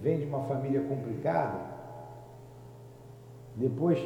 vem 0.00 0.18
de 0.18 0.26
uma 0.26 0.44
família 0.44 0.80
complicada, 0.82 1.58
depois 3.56 3.98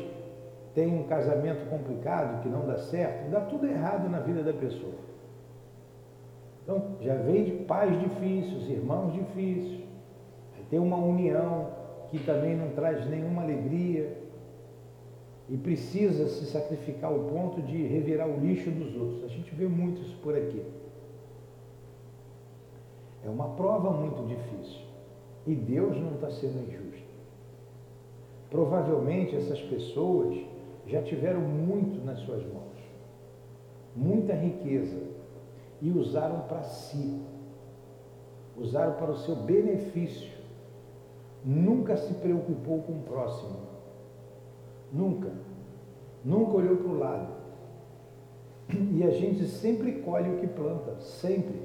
tem 0.74 0.88
um 0.88 1.04
casamento 1.04 1.68
complicado 1.70 2.42
que 2.42 2.48
não 2.48 2.66
dá 2.66 2.76
certo, 2.76 3.30
dá 3.30 3.40
tudo 3.42 3.66
errado 3.66 4.08
na 4.08 4.18
vida 4.20 4.42
da 4.42 4.52
pessoa. 4.52 5.04
Então, 6.62 6.96
já 7.00 7.14
vem 7.14 7.44
de 7.44 7.52
pais 7.64 7.98
difíceis, 8.00 8.68
irmãos 8.68 9.12
difíceis, 9.12 9.84
tem 10.70 10.78
uma 10.78 10.96
união 10.96 11.70
que 12.10 12.18
também 12.18 12.56
não 12.56 12.70
traz 12.70 13.08
nenhuma 13.08 13.42
alegria 13.42 14.16
e 15.48 15.56
precisa 15.56 16.28
se 16.28 16.46
sacrificar 16.46 17.12
ao 17.12 17.18
ponto 17.24 17.60
de 17.62 17.86
revirar 17.86 18.28
o 18.28 18.40
lixo 18.40 18.70
dos 18.70 18.96
outros. 18.96 19.24
A 19.24 19.28
gente 19.28 19.54
vê 19.54 19.68
muito 19.68 20.00
isso 20.00 20.16
por 20.22 20.36
aqui. 20.36 20.64
É 23.24 23.28
uma 23.28 23.50
prova 23.50 23.90
muito 23.90 24.26
difícil. 24.26 24.83
E 25.46 25.54
Deus 25.54 25.96
não 26.00 26.14
está 26.14 26.30
sendo 26.30 26.66
injusto. 26.66 27.04
Provavelmente 28.50 29.36
essas 29.36 29.60
pessoas 29.60 30.36
já 30.86 31.02
tiveram 31.02 31.40
muito 31.40 32.04
nas 32.04 32.20
suas 32.20 32.42
mãos, 32.44 32.78
muita 33.96 34.34
riqueza, 34.34 35.02
e 35.80 35.90
usaram 35.90 36.40
para 36.42 36.62
si, 36.62 37.20
usaram 38.56 38.94
para 38.94 39.10
o 39.10 39.16
seu 39.16 39.36
benefício. 39.36 40.32
Nunca 41.44 41.96
se 41.96 42.14
preocupou 42.14 42.82
com 42.82 42.92
o 42.92 43.02
próximo. 43.02 43.58
Nunca. 44.92 45.30
Nunca 46.24 46.56
olhou 46.56 46.76
para 46.76 46.88
o 46.88 46.98
lado. 46.98 47.34
E 48.92 49.02
a 49.02 49.10
gente 49.10 49.46
sempre 49.46 50.00
colhe 50.00 50.30
o 50.30 50.38
que 50.38 50.46
planta, 50.46 50.98
sempre. 51.00 51.60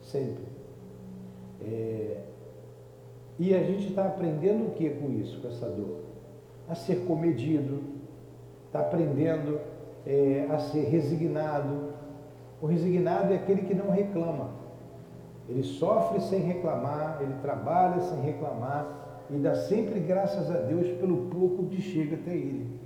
Sempre. 0.00 0.44
É... 1.60 2.22
E 3.38 3.54
a 3.54 3.62
gente 3.62 3.88
está 3.88 4.06
aprendendo 4.06 4.68
o 4.68 4.70
que 4.70 4.88
com 4.90 5.10
isso, 5.10 5.40
com 5.40 5.48
essa 5.48 5.68
dor? 5.68 6.00
A 6.68 6.74
ser 6.74 7.04
comedido, 7.06 7.80
está 8.66 8.80
aprendendo 8.80 9.60
é, 10.06 10.46
a 10.50 10.58
ser 10.58 10.84
resignado. 10.84 11.92
O 12.60 12.66
resignado 12.66 13.32
é 13.32 13.36
aquele 13.36 13.62
que 13.62 13.74
não 13.74 13.90
reclama. 13.90 14.50
Ele 15.48 15.62
sofre 15.62 16.20
sem 16.20 16.40
reclamar, 16.40 17.18
ele 17.20 17.34
trabalha 17.42 18.00
sem 18.00 18.20
reclamar 18.20 19.24
e 19.30 19.36
dá 19.36 19.54
sempre 19.54 20.00
graças 20.00 20.50
a 20.50 20.58
Deus 20.58 20.88
pelo 20.98 21.26
pouco 21.26 21.66
que 21.66 21.80
chega 21.80 22.16
até 22.16 22.32
ele. 22.32 22.80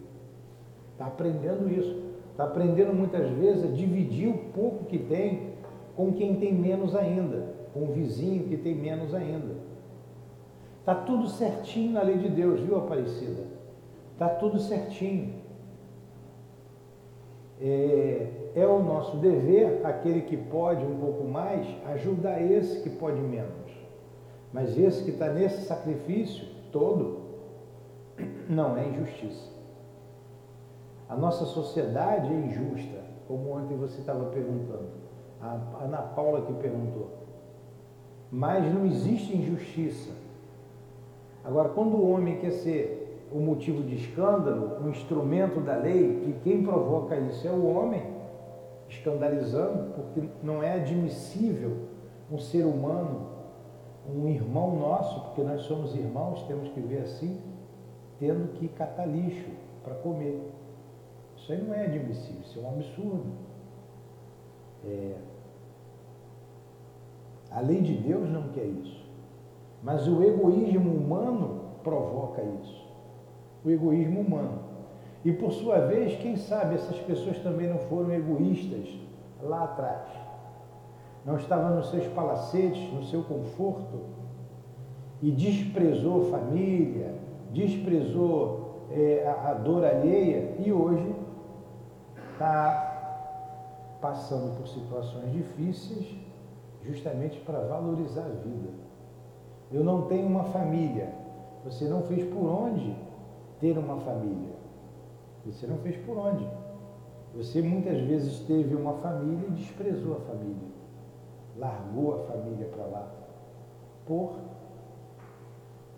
Está 0.92 1.06
aprendendo 1.06 1.70
isso. 1.70 2.10
Está 2.32 2.44
aprendendo 2.44 2.92
muitas 2.92 3.28
vezes 3.30 3.64
a 3.64 3.68
dividir 3.68 4.28
o 4.28 4.38
pouco 4.52 4.84
que 4.84 4.98
tem 4.98 5.50
com 5.96 6.12
quem 6.12 6.36
tem 6.36 6.54
menos 6.54 6.96
ainda, 6.96 7.54
com 7.72 7.84
o 7.84 7.92
vizinho 7.92 8.44
que 8.44 8.56
tem 8.56 8.74
menos 8.74 9.14
ainda. 9.14 9.54
Está 10.80 10.94
tudo 10.94 11.28
certinho 11.28 11.92
na 11.92 12.02
lei 12.02 12.18
de 12.18 12.28
Deus, 12.28 12.60
viu, 12.60 12.76
Aparecida? 12.76 13.44
Está 14.12 14.28
tudo 14.28 14.58
certinho. 14.58 15.34
É, 17.60 18.52
é 18.54 18.66
o 18.66 18.82
nosso 18.82 19.18
dever, 19.18 19.84
aquele 19.84 20.22
que 20.22 20.36
pode 20.36 20.84
um 20.84 20.98
pouco 20.98 21.24
mais, 21.24 21.66
ajudar 21.86 22.40
esse 22.42 22.82
que 22.82 22.90
pode 22.90 23.20
menos. 23.20 23.70
Mas 24.52 24.76
esse 24.78 25.04
que 25.04 25.10
está 25.10 25.28
nesse 25.28 25.66
sacrifício 25.66 26.46
todo, 26.72 27.20
não 28.48 28.76
é 28.76 28.88
injustiça. 28.88 29.50
A 31.08 31.16
nossa 31.16 31.44
sociedade 31.44 32.32
é 32.32 32.36
injusta, 32.36 32.98
como 33.28 33.52
ontem 33.52 33.76
você 33.76 34.00
estava 34.00 34.26
perguntando. 34.26 34.88
A 35.40 35.84
Ana 35.84 35.98
Paula 35.98 36.42
que 36.42 36.52
perguntou. 36.54 37.10
Mas 38.30 38.72
não 38.72 38.86
existe 38.86 39.36
injustiça. 39.36 40.10
Agora, 41.50 41.70
quando 41.70 41.96
o 41.96 42.12
homem 42.12 42.38
quer 42.38 42.52
ser 42.52 43.26
o 43.32 43.40
motivo 43.40 43.82
de 43.82 43.96
escândalo, 43.96 44.78
um 44.84 44.90
instrumento 44.90 45.58
da 45.60 45.74
lei, 45.74 46.20
que 46.20 46.32
quem 46.44 46.62
provoca 46.62 47.18
isso 47.18 47.44
é 47.48 47.50
o 47.50 47.66
homem, 47.66 48.04
escandalizando, 48.88 49.92
porque 49.94 50.28
não 50.44 50.62
é 50.62 50.74
admissível 50.74 51.88
um 52.30 52.38
ser 52.38 52.64
humano, 52.64 53.26
um 54.08 54.28
irmão 54.28 54.76
nosso, 54.76 55.22
porque 55.22 55.42
nós 55.42 55.62
somos 55.62 55.92
irmãos, 55.96 56.44
temos 56.44 56.68
que 56.68 56.78
ver 56.78 56.98
assim, 56.98 57.40
tendo 58.20 58.52
que 58.52 58.68
catar 58.68 59.06
lixo 59.06 59.50
para 59.82 59.96
comer. 59.96 60.40
Isso 61.36 61.50
aí 61.50 61.60
não 61.60 61.74
é 61.74 61.86
admissível, 61.86 62.42
isso 62.42 62.60
é 62.60 62.62
um 62.62 62.68
absurdo. 62.68 63.32
É... 64.84 65.16
A 67.50 67.60
lei 67.60 67.80
de 67.80 67.96
Deus 67.96 68.30
não 68.30 68.50
quer 68.50 68.66
isso. 68.66 68.99
Mas 69.82 70.06
o 70.06 70.22
egoísmo 70.22 70.90
humano 70.90 71.60
provoca 71.82 72.42
isso. 72.42 72.88
O 73.64 73.70
egoísmo 73.70 74.20
humano. 74.20 74.58
E 75.24 75.32
por 75.32 75.52
sua 75.52 75.80
vez, 75.80 76.16
quem 76.20 76.36
sabe 76.36 76.74
essas 76.74 76.98
pessoas 77.00 77.38
também 77.38 77.68
não 77.68 77.78
foram 77.78 78.12
egoístas 78.12 78.88
lá 79.42 79.64
atrás. 79.64 80.08
Não 81.24 81.36
estavam 81.36 81.76
nos 81.76 81.90
seus 81.90 82.06
palacetes, 82.08 82.92
no 82.92 83.04
seu 83.04 83.22
conforto, 83.22 84.00
e 85.20 85.30
desprezou 85.30 86.30
família, 86.30 87.14
desprezou 87.52 88.86
é, 88.90 89.26
a, 89.26 89.50
a 89.50 89.54
dor 89.54 89.84
alheia, 89.84 90.56
e 90.58 90.72
hoje 90.72 91.14
está 92.32 93.98
passando 94.00 94.56
por 94.56 94.66
situações 94.66 95.30
difíceis 95.30 96.16
justamente 96.82 97.38
para 97.40 97.60
valorizar 97.60 98.24
a 98.24 98.28
vida. 98.28 98.70
Eu 99.72 99.84
não 99.84 100.02
tenho 100.02 100.26
uma 100.26 100.44
família. 100.44 101.12
Você 101.64 101.86
não 101.86 102.02
fez 102.02 102.26
por 102.32 102.46
onde 102.46 102.96
ter 103.60 103.76
uma 103.78 103.96
família. 103.98 104.54
Você 105.46 105.66
não 105.66 105.78
fez 105.78 105.96
por 105.98 106.16
onde. 106.16 106.46
Você 107.34 107.62
muitas 107.62 108.00
vezes 108.00 108.40
teve 108.40 108.74
uma 108.74 108.94
família 108.94 109.46
e 109.48 109.52
desprezou 109.52 110.16
a 110.16 110.20
família. 110.20 110.68
Largou 111.56 112.14
a 112.14 112.18
família 112.26 112.66
para 112.66 112.84
lá 112.86 113.20
por 114.10 114.32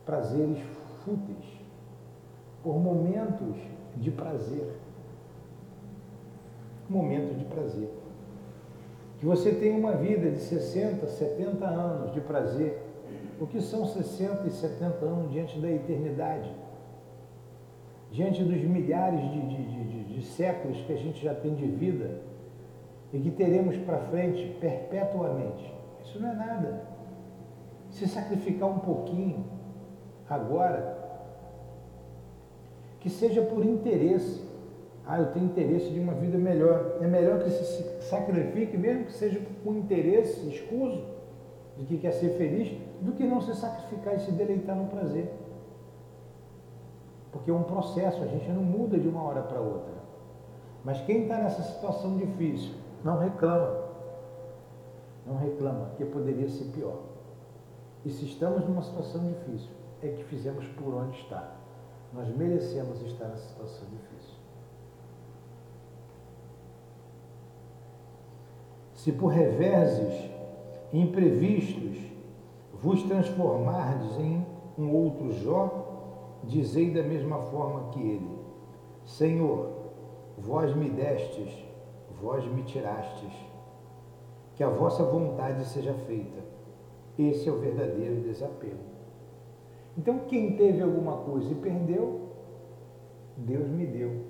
prazeres 0.05 0.59
fúteis, 1.03 1.61
por 2.63 2.79
momentos 2.79 3.57
de 3.97 4.11
prazer. 4.11 4.71
Momentos 6.91 7.39
de 7.39 7.45
prazer. 7.47 7.89
Que 9.19 9.25
você 9.25 9.53
tenha 9.53 9.79
uma 9.79 9.93
vida 9.93 10.31
de 10.31 10.41
60, 10.41 11.07
70 11.07 11.65
anos 11.65 12.13
de 12.13 12.21
prazer. 12.21 12.92
O 13.43 13.47
que 13.47 13.61
são 13.61 13.85
60 13.85 14.47
e 14.47 14.51
70 14.51 15.05
anos 15.05 15.33
diante 15.33 15.59
da 15.59 15.71
eternidade? 15.71 16.51
diante 18.13 18.45
dos 18.45 18.63
milhares 18.63 19.21
de, 19.21 19.41
de, 19.41 19.65
de, 19.65 20.05
de 20.15 20.23
séculos 20.23 20.79
que 20.83 20.93
a 20.93 20.97
gente 20.97 21.25
já 21.25 21.35
tem 21.35 21.55
de 21.55 21.67
vida 21.67 22.21
e 23.13 23.19
que 23.19 23.31
teremos 23.31 23.77
para 23.79 23.99
frente 23.99 24.57
perpetuamente. 24.61 25.73
Isso 26.05 26.21
não 26.21 26.31
é 26.31 26.35
nada. 26.35 26.85
Se 27.91 28.07
sacrificar 28.07 28.69
um 28.69 28.81
pouquinho 28.81 29.47
agora, 30.29 30.99
que 33.01 33.09
seja 33.11 33.43
por 33.43 33.65
interesse. 33.65 34.51
Ah, 35.05 35.19
eu 35.19 35.33
tenho 35.33 35.47
interesse 35.47 35.91
de 35.91 35.99
uma 35.99 36.15
vida 36.15 36.39
melhor. 36.39 36.99
É 37.01 37.07
melhor 37.07 37.43
que 37.43 37.51
se 37.51 38.03
sacrifique, 38.03 38.77
mesmo 38.77 39.07
que 39.07 39.13
seja 39.13 39.41
com 39.65 39.75
interesse 39.75 40.49
escuso, 40.49 41.03
de 41.77 41.85
que 41.87 41.99
quer 41.99 42.13
ser 42.13 42.37
feliz, 42.37 42.79
do 43.01 43.13
que 43.13 43.25
não 43.25 43.41
se 43.41 43.55
sacrificar 43.55 44.15
e 44.15 44.21
se 44.21 44.33
deleitar 44.33 44.77
no 44.77 44.87
prazer. 44.87 45.33
Porque 47.31 47.51
é 47.51 47.55
um 47.55 47.63
processo, 47.63 48.23
a 48.23 48.27
gente 48.27 48.49
não 48.51 48.63
muda 48.63 48.99
de 48.99 49.09
uma 49.09 49.23
hora 49.23 49.43
para 49.43 49.61
outra. 49.61 49.95
Mas 50.85 51.01
quem 51.03 51.23
está 51.23 51.39
nessa 51.39 51.63
situação 51.63 52.17
difícil, 52.17 52.75
não 53.03 53.19
reclama. 53.19 53.83
Não 55.27 55.37
reclama, 55.37 55.87
porque 55.87 56.05
poderia 56.05 56.49
ser 56.49 56.65
pior. 56.73 56.99
E 58.05 58.11
se 58.11 58.25
estamos 58.27 58.65
numa 58.65 58.83
situação 58.83 59.25
difícil, 59.27 59.71
é 60.03 60.09
que 60.09 60.25
fizemos 60.25 60.67
por 60.69 60.93
onde 60.95 61.17
está. 61.19 61.55
Nós 62.13 62.29
merecemos 62.37 63.01
estar 63.03 63.27
nessa 63.27 63.49
situação 63.49 63.87
difícil. 63.89 64.37
Se 68.95 69.13
por 69.13 69.29
reveses 69.29 70.31
imprevistos 70.93 71.97
vos 72.75 73.03
transformardes 73.05 74.19
em 74.19 74.45
um 74.77 74.93
outro 74.93 75.33
Jó, 75.33 76.41
dizei 76.45 76.91
da 76.93 77.03
mesma 77.03 77.39
forma 77.39 77.91
que 77.91 78.01
ele: 78.01 78.39
Senhor, 79.05 79.71
vós 80.37 80.75
me 80.75 80.91
destes, 80.91 81.49
vós 82.21 82.45
me 82.47 82.63
tirastes, 82.63 83.33
que 84.55 84.63
a 84.63 84.69
vossa 84.69 85.05
vontade 85.05 85.65
seja 85.65 85.95
feita. 86.07 86.43
Esse 87.19 87.49
é 87.49 87.53
o 87.53 87.59
verdadeiro 87.59 88.23
desapego. 88.23 88.93
Então, 89.97 90.21
quem 90.21 90.57
teve 90.57 90.83
alguma 90.83 91.19
coisa 91.19 91.53
e 91.53 91.55
perdeu, 91.55 92.21
Deus 93.37 93.69
me 93.69 93.87
deu, 93.87 94.25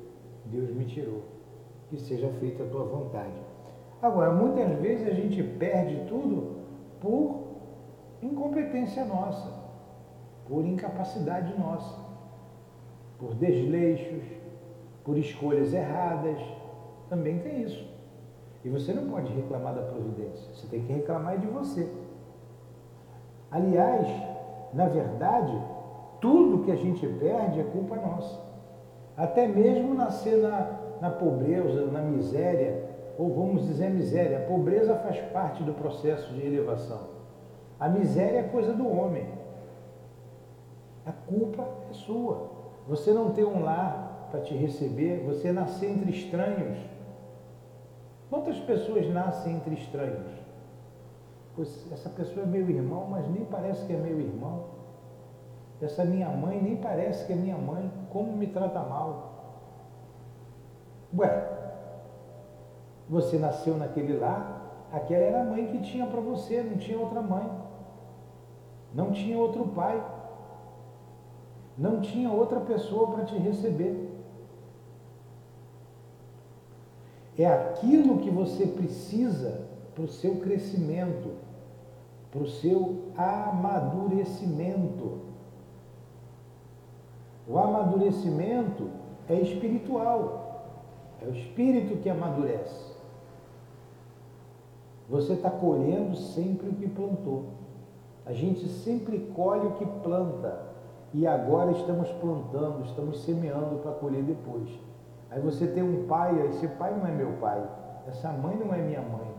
Deus 0.47 0.70
me 0.70 0.85
tirou. 0.85 1.23
Que 1.88 1.99
seja 1.99 2.29
feita 2.41 2.65
a 2.65 2.67
tua 2.67 2.85
vontade. 2.85 3.51
Agora, 4.02 4.32
muitas 4.32 4.78
vezes 4.81 5.06
a 5.06 5.14
gente 5.14 5.43
perde 5.43 6.04
tudo 6.08 6.56
por 7.00 7.46
incompetência 8.20 9.04
nossa 9.04 9.62
por 10.52 10.64
incapacidade 10.64 11.58
nossa, 11.58 11.99
por 13.19 13.34
desleixos, 13.34 14.22
por 15.04 15.16
escolhas 15.16 15.72
erradas. 15.72 16.38
Também 17.08 17.38
tem 17.38 17.62
isso. 17.62 17.90
E 18.64 18.69
você 18.69 18.93
não 18.93 19.10
pode 19.10 19.32
reclamar 19.32 19.75
da 19.75 19.82
providência, 19.82 20.52
você 20.55 20.66
tem 20.66 20.82
que 20.82 20.93
reclamar 20.93 21.38
de 21.38 21.46
você. 21.46 21.90
Aliás, 23.50 24.06
na 24.72 24.87
verdade, 24.87 25.58
tudo 26.20 26.64
que 26.64 26.70
a 26.70 26.76
gente 26.76 27.06
perde 27.06 27.60
é 27.60 27.64
culpa 27.64 27.96
nossa. 27.96 28.40
Até 29.16 29.46
mesmo 29.46 29.94
nascer 29.94 30.38
na, 30.38 30.78
na 31.00 31.10
pobreza, 31.10 31.87
na 31.87 32.00
miséria, 32.00 32.92
ou 33.19 33.35
vamos 33.35 33.67
dizer 33.67 33.91
miséria. 33.91 34.38
A 34.38 34.47
pobreza 34.47 34.94
faz 34.97 35.19
parte 35.32 35.62
do 35.62 35.73
processo 35.73 36.32
de 36.32 36.47
elevação. 36.47 37.09
A 37.79 37.88
miséria 37.88 38.38
é 38.38 38.43
coisa 38.44 38.73
do 38.73 38.88
homem. 38.88 39.26
A 41.05 41.12
culpa 41.12 41.67
é 41.91 41.93
sua. 41.93 42.50
Você 42.87 43.12
não 43.12 43.31
tem 43.31 43.44
um 43.44 43.62
lar 43.62 44.29
para 44.31 44.41
te 44.41 44.55
receber, 44.55 45.25
você 45.25 45.53
nascer 45.53 45.91
entre 45.91 46.11
estranhos. 46.11 46.79
Quantas 48.31 48.59
pessoas 48.61 49.09
nascem 49.09 49.56
entre 49.56 49.75
estranhos? 49.75 50.32
Pois 51.55 51.93
essa 51.93 52.08
pessoa 52.08 52.44
é 52.44 52.49
meu 52.49 52.69
irmão, 52.70 53.06
mas 53.11 53.29
nem 53.29 53.44
parece 53.44 53.85
que 53.87 53.93
é 53.93 53.97
meu 53.97 54.19
irmão. 54.19 54.65
Essa 55.81 56.05
minha 56.05 56.29
mãe 56.29 56.62
nem 56.62 56.76
parece 56.76 57.26
que 57.26 57.32
é 57.32 57.37
minha 57.37 57.58
mãe. 57.58 57.91
Como 58.11 58.32
me 58.32 58.47
trata 58.47 58.81
mal? 58.81 59.32
Ué, 61.15 61.62
você 63.12 63.37
nasceu 63.37 63.76
naquele 63.76 64.17
lar, 64.17 64.88
aquela 64.91 65.23
era 65.23 65.43
a 65.43 65.44
mãe 65.44 65.67
que 65.67 65.82
tinha 65.82 66.06
para 66.06 66.23
você, 66.23 66.62
não 66.62 66.79
tinha 66.79 66.99
outra 66.99 67.20
mãe. 67.20 67.47
Não 68.94 69.12
tinha 69.12 69.37
outro 69.37 69.69
pai. 69.69 70.03
Não 71.76 72.00
tinha 72.00 72.31
outra 72.31 72.59
pessoa 72.61 73.11
para 73.11 73.26
te 73.26 73.37
receber. 73.37 74.09
É 77.37 77.47
aquilo 77.47 78.17
que 78.17 78.31
você 78.31 78.67
precisa 78.67 79.69
para 79.94 80.05
o 80.05 80.08
seu 80.08 80.37
crescimento, 80.37 81.32
para 82.31 82.43
o 82.43 82.49
seu 82.49 83.12
amadurecimento. 83.15 85.20
O 87.47 87.58
amadurecimento 87.58 88.88
é 89.29 89.35
espiritual, 89.35 90.65
é 91.20 91.26
o 91.26 91.35
espírito 91.35 91.99
que 91.99 92.08
amadurece. 92.08 92.92
Você 95.12 95.35
está 95.35 95.50
colhendo 95.50 96.17
sempre 96.17 96.70
o 96.70 96.73
que 96.73 96.88
plantou. 96.88 97.44
A 98.25 98.32
gente 98.32 98.67
sempre 98.67 99.19
colhe 99.37 99.67
o 99.67 99.73
que 99.73 99.85
planta. 99.85 100.73
E 101.12 101.26
agora 101.26 101.70
estamos 101.73 102.11
plantando, 102.12 102.82
estamos 102.87 103.20
semeando 103.20 103.76
para 103.82 103.93
colher 103.93 104.23
depois. 104.23 104.70
Aí 105.31 105.38
você 105.38 105.67
tem 105.67 105.82
um 105.82 106.06
pai, 106.06 106.47
esse 106.47 106.67
pai 106.67 106.97
não 106.97 107.06
é 107.06 107.11
meu 107.11 107.32
pai, 107.32 107.62
essa 108.09 108.32
mãe 108.32 108.56
não 108.56 108.73
é 108.73 108.79
minha 108.79 109.03
mãe, 109.03 109.31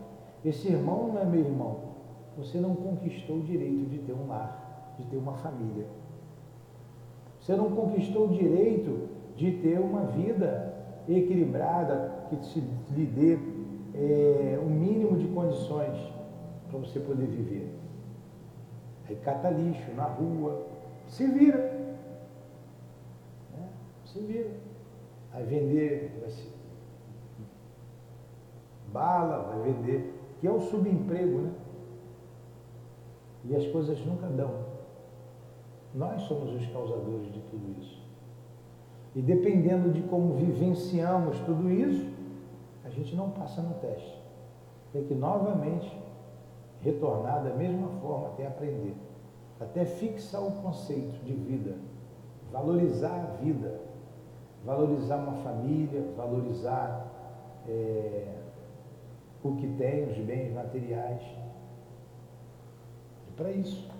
esse 0.44 0.68
irmão 0.68 1.08
não 1.08 1.20
é 1.20 1.24
meu 1.24 1.40
irmão. 1.40 1.78
Você 2.38 2.58
não 2.58 2.76
conquistou 2.76 3.38
o 3.38 3.42
direito 3.42 3.90
de 3.90 3.98
ter 3.98 4.12
um 4.12 4.28
lar, 4.28 4.94
de 4.96 5.04
ter 5.06 5.16
uma 5.16 5.34
família. 5.34 5.86
Você 7.40 7.56
não 7.56 7.72
conquistou 7.72 8.26
o 8.26 8.32
direito 8.32 9.08
de 9.34 9.50
ter 9.58 9.80
uma 9.80 10.02
vida 10.02 10.72
equilibrada, 11.08 12.26
que 12.30 12.36
te, 12.36 12.60
lhe 12.92 13.06
dê 13.06 13.53
é, 13.94 14.58
o 14.60 14.68
mínimo 14.68 15.16
de 15.16 15.28
condições 15.28 15.96
para 16.68 16.78
você 16.78 16.98
poder 17.00 17.26
viver. 17.26 17.72
Aí 19.08 19.16
cata 19.16 19.50
lixo 19.50 19.92
na 19.94 20.04
rua, 20.04 20.66
se 21.06 21.26
vira. 21.26 21.58
Né? 23.52 23.68
Se 24.06 24.18
vira. 24.20 24.50
Aí 25.32 25.44
vender 25.44 26.18
vai 26.20 26.30
se, 26.30 26.48
bala, 28.92 29.42
vai 29.42 29.72
vender, 29.72 30.14
que 30.40 30.46
é 30.46 30.50
o 30.50 30.60
subemprego, 30.60 31.40
né? 31.40 31.52
E 33.44 33.56
as 33.56 33.66
coisas 33.66 33.98
nunca 34.06 34.26
dão. 34.28 34.64
Nós 35.92 36.22
somos 36.22 36.54
os 36.54 36.66
causadores 36.68 37.32
de 37.32 37.40
tudo 37.40 37.80
isso. 37.80 38.02
E 39.14 39.20
dependendo 39.20 39.92
de 39.92 40.02
como 40.02 40.34
vivenciamos 40.34 41.38
tudo 41.40 41.70
isso, 41.70 42.13
gente 42.94 43.14
não 43.14 43.30
passa 43.30 43.60
no 43.60 43.74
teste. 43.74 44.22
Tem 44.92 45.04
que 45.04 45.14
novamente 45.14 45.90
retornar 46.80 47.42
da 47.42 47.54
mesma 47.54 47.88
forma 48.00 48.28
até 48.28 48.46
aprender. 48.46 48.94
Até 49.60 49.84
fixar 49.84 50.42
o 50.42 50.52
conceito 50.62 51.24
de 51.24 51.32
vida. 51.32 51.76
Valorizar 52.52 53.14
a 53.14 53.42
vida. 53.42 53.80
Valorizar 54.64 55.16
uma 55.16 55.42
família, 55.42 56.02
valorizar 56.16 57.06
é, 57.68 58.34
o 59.42 59.56
que 59.56 59.66
tem, 59.76 60.08
os 60.08 60.16
bens 60.18 60.52
materiais. 60.54 61.22
E 63.28 63.32
para 63.36 63.50
isso. 63.50 63.92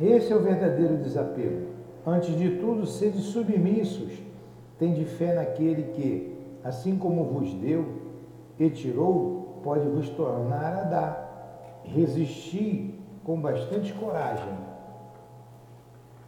Esse 0.00 0.32
é 0.32 0.36
o 0.36 0.42
verdadeiro 0.42 0.98
desapego. 0.98 1.75
Antes 2.06 2.38
de 2.38 2.58
tudo, 2.58 2.86
sede 2.86 3.18
submissos, 3.18 4.12
tende 4.78 5.04
fé 5.04 5.34
naquele 5.34 5.90
que, 5.94 6.38
assim 6.62 6.96
como 6.96 7.24
vos 7.24 7.52
deu 7.54 7.84
e 8.60 8.70
tirou, 8.70 9.58
pode 9.64 9.88
vos 9.88 10.08
tornar 10.10 10.72
a 10.72 10.82
dar. 10.84 11.82
Resisti 11.82 12.94
com 13.24 13.40
bastante 13.40 13.92
coragem 13.92 14.56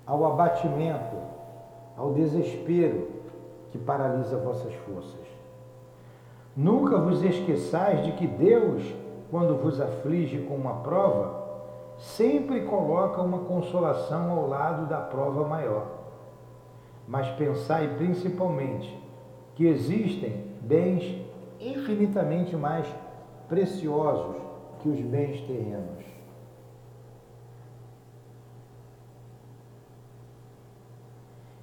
ao 0.04 0.25
abatimento, 0.25 1.16
ao 1.96 2.12
desespero 2.12 3.08
que 3.70 3.78
paralisa 3.78 4.36
vossas 4.38 4.75
forças. 4.75 5.28
Nunca 6.56 6.98
vos 6.98 7.22
esqueçais 7.22 8.04
de 8.04 8.12
que 8.12 8.26
Deus, 8.26 8.82
quando 9.30 9.56
vos 9.62 9.80
aflige 9.80 10.38
com 10.38 10.54
uma 10.54 10.75
prova, 10.80 11.38
sempre 11.98 12.64
coloca 12.64 13.20
uma 13.20 13.40
consolação 13.40 14.30
ao 14.30 14.48
lado 14.48 14.86
da 14.86 15.00
prova 15.00 15.46
maior. 15.46 15.86
Mas 17.06 17.28
pensai 17.36 17.96
principalmente 17.96 18.96
que 19.54 19.66
existem 19.66 20.44
bens 20.60 21.26
infinitamente 21.58 22.56
mais 22.56 22.86
preciosos 23.48 24.36
que 24.80 24.88
os 24.88 25.00
bens 25.00 25.40
terrenos. 25.42 26.04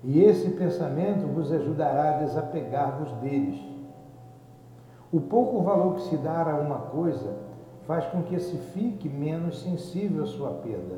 E 0.03 0.21
esse 0.23 0.51
pensamento 0.51 1.25
vos 1.27 1.51
ajudará 1.51 2.15
a 2.15 2.17
desapegar-vos 2.19 3.11
deles. 3.13 3.59
O 5.11 5.19
pouco 5.21 5.61
valor 5.61 5.95
que 5.95 6.01
se 6.01 6.17
dá 6.17 6.43
a 6.43 6.55
uma 6.55 6.77
coisa 6.77 7.44
faz 7.87 8.05
com 8.07 8.23
que 8.23 8.39
se 8.39 8.57
fique 8.57 9.07
menos 9.07 9.61
sensível 9.61 10.23
à 10.23 10.27
sua 10.27 10.51
perda. 10.51 10.95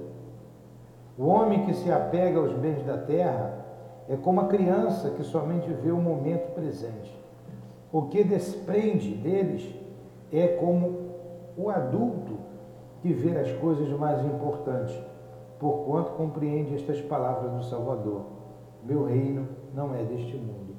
O 1.18 1.26
homem 1.26 1.66
que 1.66 1.74
se 1.74 1.92
apega 1.92 2.40
aos 2.40 2.54
bens 2.54 2.84
da 2.86 2.98
terra 2.98 3.66
é 4.08 4.16
como 4.16 4.42
a 4.42 4.48
criança 4.48 5.10
que 5.12 5.24
somente 5.24 5.72
vê 5.74 5.92
o 5.92 5.98
momento 5.98 6.54
presente. 6.54 7.14
O 7.92 8.04
que 8.04 8.24
desprende 8.24 9.14
deles 9.16 9.74
é 10.32 10.48
como 10.48 11.08
o 11.58 11.70
adulto 11.70 12.38
que 13.02 13.12
vê 13.14 13.38
as 13.38 13.52
coisas 13.54 13.90
mais 13.98 14.24
importantes, 14.26 14.96
porquanto 15.60 16.12
compreende 16.12 16.76
estas 16.76 17.02
palavras 17.02 17.52
do 17.52 17.64
Salvador: 17.64 18.26
Meu 18.84 19.06
reino 19.06 19.48
não 19.74 19.94
é 19.96 20.04
deste 20.04 20.36
mundo. 20.36 20.76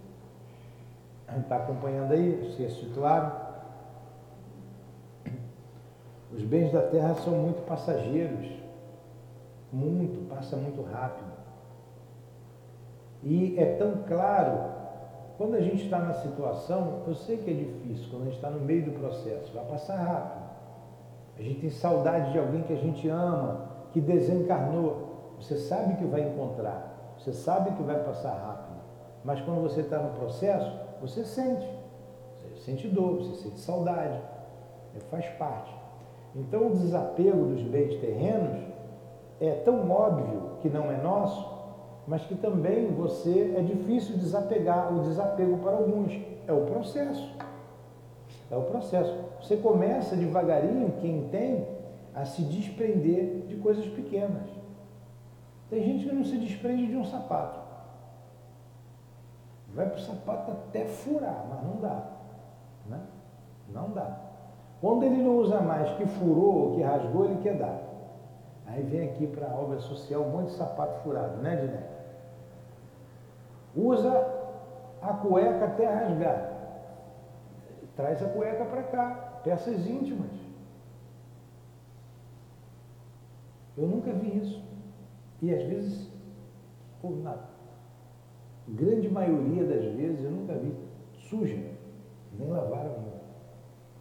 Está 1.36 1.56
acompanhando 1.56 2.12
aí? 2.12 2.52
Se 2.56 2.66
titularam? 2.66 3.47
Os 6.32 6.42
bens 6.42 6.72
da 6.72 6.82
terra 6.82 7.14
são 7.14 7.32
muito 7.34 7.66
passageiros, 7.66 8.46
muito, 9.72 10.28
passa 10.28 10.56
muito 10.56 10.82
rápido. 10.82 11.32
E 13.22 13.58
é 13.58 13.76
tão 13.76 14.02
claro, 14.06 14.70
quando 15.36 15.54
a 15.54 15.60
gente 15.60 15.84
está 15.84 15.98
na 15.98 16.14
situação, 16.14 17.02
eu 17.06 17.14
sei 17.14 17.38
que 17.38 17.50
é 17.50 17.54
difícil, 17.54 18.08
quando 18.10 18.22
a 18.22 18.24
gente 18.26 18.36
está 18.36 18.50
no 18.50 18.60
meio 18.60 18.84
do 18.84 18.92
processo, 18.98 19.52
vai 19.54 19.64
passar 19.64 19.96
rápido. 19.96 20.48
A 21.38 21.42
gente 21.42 21.60
tem 21.60 21.70
saudade 21.70 22.32
de 22.32 22.38
alguém 22.38 22.62
que 22.62 22.72
a 22.72 22.76
gente 22.76 23.08
ama, 23.08 23.68
que 23.92 24.00
desencarnou. 24.00 25.34
Você 25.40 25.56
sabe 25.56 25.94
que 25.94 26.04
vai 26.04 26.22
encontrar, 26.22 27.14
você 27.16 27.32
sabe 27.32 27.70
que 27.72 27.82
vai 27.82 28.02
passar 28.02 28.32
rápido. 28.32 28.78
Mas 29.24 29.40
quando 29.40 29.62
você 29.62 29.80
está 29.80 29.98
no 29.98 30.14
processo, 30.14 30.70
você 31.00 31.24
sente. 31.24 31.68
Você 32.36 32.60
sente 32.64 32.88
dor, 32.88 33.18
você 33.18 33.42
sente 33.42 33.60
saudade. 33.60 34.20
É, 34.96 35.00
faz 35.10 35.26
parte. 35.38 35.77
Então, 36.34 36.68
o 36.68 36.76
desapego 36.76 37.46
dos 37.46 37.62
bens 37.62 37.96
terrenos 38.00 38.58
é 39.40 39.52
tão 39.64 39.90
óbvio 39.90 40.52
que 40.60 40.68
não 40.68 40.90
é 40.90 40.96
nosso, 40.96 41.58
mas 42.06 42.22
que 42.22 42.34
também 42.34 42.92
você 42.92 43.54
é 43.56 43.62
difícil 43.62 44.16
desapegar, 44.16 44.92
o 44.92 45.02
desapego 45.02 45.58
para 45.58 45.72
alguns. 45.72 46.18
É 46.46 46.52
o 46.52 46.64
processo. 46.64 47.36
É 48.50 48.56
o 48.56 48.62
processo. 48.62 49.14
Você 49.42 49.56
começa 49.56 50.16
devagarinho, 50.16 50.94
quem 51.00 51.28
tem, 51.28 51.66
a 52.14 52.24
se 52.24 52.42
desprender 52.42 53.46
de 53.46 53.56
coisas 53.56 53.86
pequenas. 53.86 54.48
Tem 55.68 55.82
gente 55.82 56.08
que 56.08 56.14
não 56.14 56.24
se 56.24 56.38
desprende 56.38 56.86
de 56.86 56.96
um 56.96 57.04
sapato. 57.04 57.60
Vai 59.74 59.86
para 59.86 59.98
o 59.98 60.00
sapato 60.00 60.50
até 60.50 60.86
furar, 60.86 61.46
mas 61.48 61.62
não 61.62 61.76
dá. 61.76 62.10
Né? 62.86 63.00
Não 63.68 63.90
dá. 63.90 64.27
Quando 64.80 65.02
ele 65.04 65.22
não 65.22 65.38
usa 65.38 65.60
mais 65.60 65.90
que 65.96 66.06
furou 66.06 66.68
ou 66.68 66.74
que 66.76 66.82
rasgou, 66.82 67.24
ele 67.24 67.42
quer 67.42 67.58
dar. 67.58 67.80
Aí 68.66 68.82
vem 68.82 69.08
aqui 69.08 69.26
para 69.26 69.48
a 69.50 69.54
obra 69.54 69.78
social 69.80 70.22
um 70.22 70.30
monte 70.30 70.48
de 70.48 70.56
sapato 70.56 71.02
furado, 71.02 71.38
né, 71.38 71.56
Diné? 71.56 71.82
Usa 73.74 74.10
a 75.02 75.14
cueca 75.14 75.64
até 75.64 75.86
rasgar. 75.86 76.52
Traz 77.96 78.22
a 78.22 78.28
cueca 78.28 78.64
para 78.66 78.82
cá, 78.84 79.40
peças 79.42 79.86
íntimas. 79.86 80.30
Eu 83.76 83.88
nunca 83.88 84.12
vi 84.12 84.36
isso. 84.38 84.62
E 85.40 85.54
às 85.54 85.62
vezes, 85.64 86.10
por 87.00 87.16
na 87.16 87.36
grande 88.68 89.08
maioria 89.08 89.64
das 89.64 89.84
vezes, 89.94 90.24
eu 90.24 90.30
nunca 90.30 90.54
vi 90.54 90.74
suja, 91.28 91.56
nem 92.38 92.48
lavaram 92.48 92.94
ainda. 92.94 93.20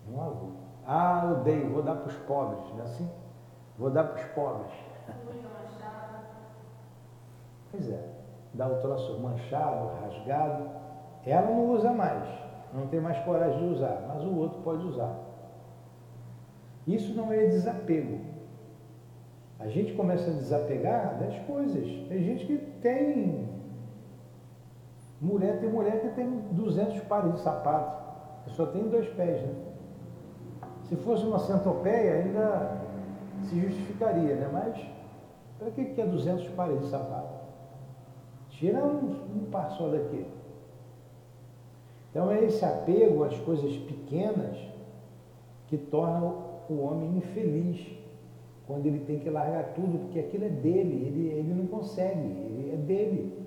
Não 0.10 0.18
lavou. 0.18 0.67
Ah, 0.88 1.28
eu 1.30 1.44
dei, 1.44 1.68
vou 1.68 1.84
dar 1.84 1.96
para 1.96 2.08
os 2.08 2.16
pobres, 2.20 2.64
não 2.74 2.80
é 2.80 2.84
assim? 2.84 3.12
Vou 3.78 3.90
dar 3.90 4.06
para 4.06 4.22
os 4.22 4.26
pobres. 4.32 4.72
Pois 7.70 7.90
é, 7.90 8.10
dá 8.54 8.68
o 8.70 8.80
troço 8.80 9.20
manchado, 9.20 9.92
rasgado. 10.02 10.70
Ela 11.26 11.52
não 11.52 11.72
usa 11.72 11.92
mais, 11.92 12.26
não 12.74 12.88
tem 12.88 13.02
mais 13.02 13.20
coragem 13.26 13.60
de 13.60 13.66
usar, 13.66 14.06
mas 14.08 14.24
o 14.24 14.34
outro 14.34 14.62
pode 14.62 14.86
usar. 14.86 15.14
Isso 16.88 17.14
não 17.14 17.34
é 17.34 17.48
desapego. 17.48 18.22
A 19.60 19.68
gente 19.68 19.94
começa 19.94 20.32
a 20.32 20.34
desapegar 20.34 21.20
das 21.20 21.38
coisas. 21.40 21.86
Tem 22.08 22.24
gente 22.24 22.46
que 22.46 22.58
tem. 22.82 23.50
Mulher 25.20 25.60
tem 25.60 25.70
mulher 25.70 26.00
que 26.00 26.10
tem 26.10 26.30
200 26.52 27.02
pares 27.02 27.34
de 27.34 27.40
sapato. 27.42 28.08
Só 28.52 28.68
tem 28.68 28.88
dois 28.88 29.10
pés, 29.10 29.42
né? 29.42 29.67
Se 30.88 30.96
fosse 30.98 31.26
uma 31.26 31.40
centopeia, 31.40 32.24
ainda 32.24 32.82
se 33.44 33.60
justificaria, 33.60 34.36
né? 34.36 34.50
Mas 34.52 34.78
para 35.60 35.72
que, 35.72 35.86
que 35.86 36.02
é 36.02 36.06
200 36.06 36.48
pares 36.50 36.80
de 36.80 36.88
sapato? 36.88 37.36
Tira 38.50 38.84
um, 38.84 39.12
um 39.36 39.46
par 39.52 39.72
só 39.72 39.90
daqui. 39.90 40.26
Então 42.10 42.32
é 42.32 42.44
esse 42.44 42.64
apego 42.64 43.24
às 43.24 43.38
coisas 43.40 43.76
pequenas 43.78 44.58
que 45.68 45.78
torna 45.78 46.34
o 46.70 46.82
homem 46.82 47.18
infeliz 47.18 47.98
quando 48.66 48.86
ele 48.86 49.00
tem 49.06 49.20
que 49.20 49.30
largar 49.30 49.74
tudo, 49.74 50.00
porque 50.00 50.20
aquilo 50.20 50.46
é 50.46 50.50
dele, 50.50 51.08
ele, 51.08 51.28
ele 51.30 51.54
não 51.54 51.68
consegue, 51.68 52.20
ele 52.20 52.72
é 52.74 52.78
dele. 52.78 53.46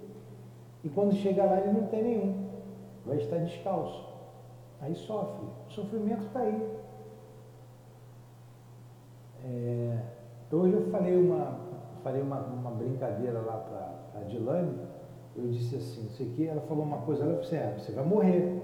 E 0.83 0.89
quando 0.89 1.15
chega 1.15 1.45
lá 1.45 1.61
ele 1.61 1.73
não 1.73 1.87
tem 1.89 2.03
nenhum, 2.03 2.47
vai 3.05 3.19
estar 3.19 3.37
descalço. 3.39 4.09
Aí 4.81 4.95
sofre. 4.95 5.47
O 5.69 5.73
sofrimento 5.73 6.25
está 6.25 6.41
aí. 6.41 6.81
É, 9.45 9.99
hoje 10.53 10.75
eu 10.75 10.91
falei 10.91 11.17
uma, 11.17 11.59
falei 12.03 12.23
uma, 12.23 12.39
uma 12.41 12.71
brincadeira 12.73 13.41
lá 13.41 13.57
para 13.59 14.21
a 14.21 14.25
Dilane, 14.25 14.79
eu 15.37 15.49
disse 15.49 15.77
assim, 15.77 16.07
isso 16.07 16.23
aqui, 16.23 16.47
ela 16.47 16.61
falou 16.63 16.85
uma 16.85 16.99
coisa, 16.99 17.25
ela 17.25 17.41
disse, 17.41 17.55
é, 17.55 17.75
você 17.79 17.93
vai 17.93 18.05
morrer. 18.05 18.63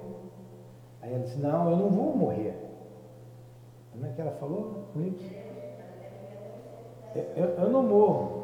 Aí 1.01 1.15
ela 1.15 1.23
disse, 1.23 1.39
não, 1.39 1.71
eu 1.71 1.77
não 1.77 1.91
vou 1.91 2.17
morrer. 2.17 2.55
Como 3.93 4.05
é 4.05 4.11
que 4.11 4.21
ela 4.21 4.33
falou, 4.33 4.89
Nix? 4.95 5.23
Eu, 7.15 7.47
eu 7.47 7.71
não 7.71 7.83
morro. 7.83 8.37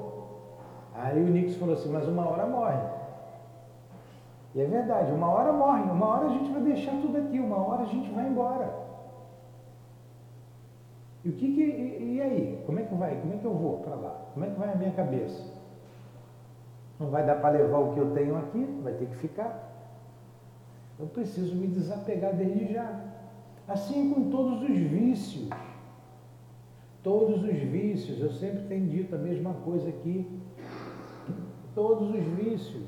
Aí 0.94 1.22
o 1.22 1.26
Nix 1.26 1.56
falou 1.56 1.74
assim, 1.74 1.90
mas 1.90 2.06
uma 2.08 2.26
hora 2.28 2.46
morre. 2.46 2.78
E 4.54 4.60
é 4.60 4.66
verdade, 4.66 5.12
uma 5.12 5.28
hora 5.28 5.52
morre, 5.52 5.82
uma 5.82 6.06
hora 6.06 6.26
a 6.26 6.30
gente 6.30 6.50
vai 6.52 6.62
deixar 6.62 6.92
tudo 7.00 7.16
aqui, 7.18 7.38
uma 7.38 7.56
hora 7.56 7.82
a 7.82 7.86
gente 7.86 8.10
vai 8.12 8.26
embora. 8.26 8.81
E 11.24 11.28
o 11.28 11.32
que 11.32 11.54
que. 11.54 11.62
E, 11.62 12.16
e 12.16 12.20
aí? 12.20 12.62
Como 12.66 12.78
é 12.78 12.82
que 12.82 12.94
vai? 12.94 13.20
Como 13.20 13.34
é 13.34 13.36
que 13.36 13.44
eu 13.44 13.54
vou 13.54 13.78
para 13.78 13.94
lá? 13.94 14.26
Como 14.32 14.44
é 14.44 14.50
que 14.50 14.58
vai 14.58 14.72
a 14.72 14.76
minha 14.76 14.92
cabeça? 14.92 15.52
Não 16.98 17.10
vai 17.10 17.24
dar 17.24 17.36
para 17.36 17.58
levar 17.58 17.78
o 17.78 17.94
que 17.94 18.00
eu 18.00 18.12
tenho 18.12 18.36
aqui, 18.36 18.64
vai 18.82 18.92
ter 18.94 19.06
que 19.06 19.16
ficar. 19.16 19.70
Eu 20.98 21.06
preciso 21.06 21.54
me 21.56 21.66
desapegar 21.66 22.34
desde 22.34 22.72
já. 22.72 23.00
Assim 23.66 24.12
com 24.12 24.30
todos 24.30 24.62
os 24.62 24.76
vícios. 24.76 25.48
Todos 27.02 27.42
os 27.42 27.58
vícios, 27.58 28.20
eu 28.20 28.30
sempre 28.30 28.66
tenho 28.68 28.88
dito 28.88 29.14
a 29.14 29.18
mesma 29.18 29.52
coisa 29.64 29.88
aqui. 29.88 30.40
Todos 31.74 32.10
os 32.10 32.22
vícios. 32.36 32.84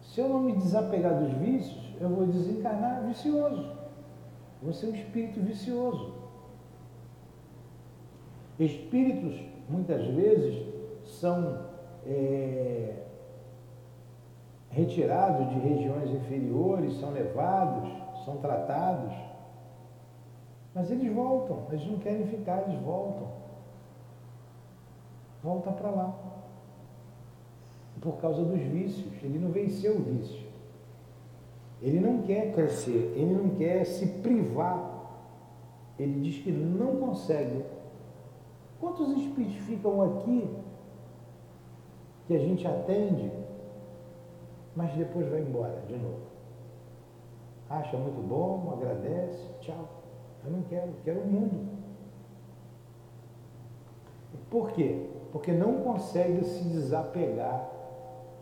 Se 0.00 0.20
eu 0.20 0.28
não 0.28 0.40
me 0.40 0.52
desapegar 0.52 1.18
dos 1.18 1.32
vícios, 1.34 1.94
eu 2.00 2.08
vou 2.08 2.26
desencarnar 2.26 3.06
vicioso. 3.06 3.76
Vou 4.62 4.72
ser 4.72 4.86
um 4.86 4.94
espírito 4.94 5.40
vicioso. 5.40 6.21
Espíritos, 8.58 9.40
muitas 9.68 10.06
vezes, 10.08 10.66
são 11.04 11.66
é, 12.06 13.02
retirados 14.70 15.48
de 15.50 15.58
regiões 15.58 16.10
inferiores, 16.10 16.98
são 16.98 17.10
levados, 17.10 17.90
são 18.24 18.36
tratados, 18.38 19.12
mas 20.74 20.90
eles 20.90 21.12
voltam, 21.12 21.66
eles 21.70 21.86
não 21.86 21.98
querem 21.98 22.26
ficar, 22.26 22.62
eles 22.66 22.80
voltam. 22.82 23.42
Volta 25.42 25.70
para 25.72 25.90
lá. 25.90 26.14
Por 28.00 28.16
causa 28.18 28.42
dos 28.42 28.60
vícios. 28.60 29.12
Ele 29.22 29.38
não 29.38 29.50
venceu 29.50 29.96
o 29.96 30.02
vício. 30.02 30.46
Ele 31.80 32.00
não 32.00 32.22
quer 32.22 32.52
crescer, 32.54 33.12
ele 33.16 33.34
não 33.34 33.50
quer 33.50 33.84
se 33.84 34.06
privar. 34.06 34.90
Ele 35.98 36.20
diz 36.20 36.42
que 36.42 36.50
não 36.50 36.96
consegue 36.96 37.64
Quantos 38.82 39.16
espíritos 39.16 39.58
ficam 39.58 40.02
aqui 40.02 40.50
que 42.26 42.34
a 42.34 42.38
gente 42.40 42.66
atende, 42.66 43.30
mas 44.74 44.92
depois 44.94 45.30
vai 45.30 45.40
embora 45.40 45.84
de 45.86 45.96
novo? 45.96 46.22
Acha 47.70 47.96
muito 47.96 48.20
bom, 48.26 48.72
agradece, 48.72 49.48
tchau. 49.60 49.88
Eu 50.44 50.50
não 50.50 50.62
quero, 50.62 50.90
quero 51.04 51.20
o 51.20 51.26
mundo. 51.28 51.68
Por 54.50 54.72
quê? 54.72 55.06
Porque 55.30 55.52
não 55.52 55.84
consegue 55.84 56.42
se 56.42 56.64
desapegar 56.64 57.70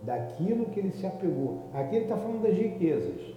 daquilo 0.02 0.70
que 0.70 0.80
ele 0.80 0.92
se 0.92 1.06
apegou. 1.06 1.64
Aqui 1.74 1.96
ele 1.96 2.04
está 2.06 2.16
falando 2.16 2.44
das 2.44 2.56
riquezas, 2.56 3.34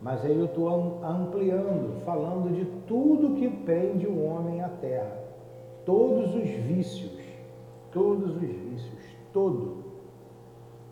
mas 0.00 0.24
aí 0.24 0.38
eu 0.38 0.44
estou 0.44 0.68
ampliando, 1.02 2.00
falando 2.04 2.54
de 2.54 2.64
tudo 2.86 3.34
que 3.34 3.50
prende 3.50 4.06
o 4.06 4.24
homem 4.24 4.62
à 4.62 4.68
terra 4.68 5.17
todos 5.88 6.34
os 6.34 6.50
vícios, 6.50 7.18
todos 7.90 8.36
os 8.36 8.42
vícios, 8.42 9.16
todo, 9.32 9.84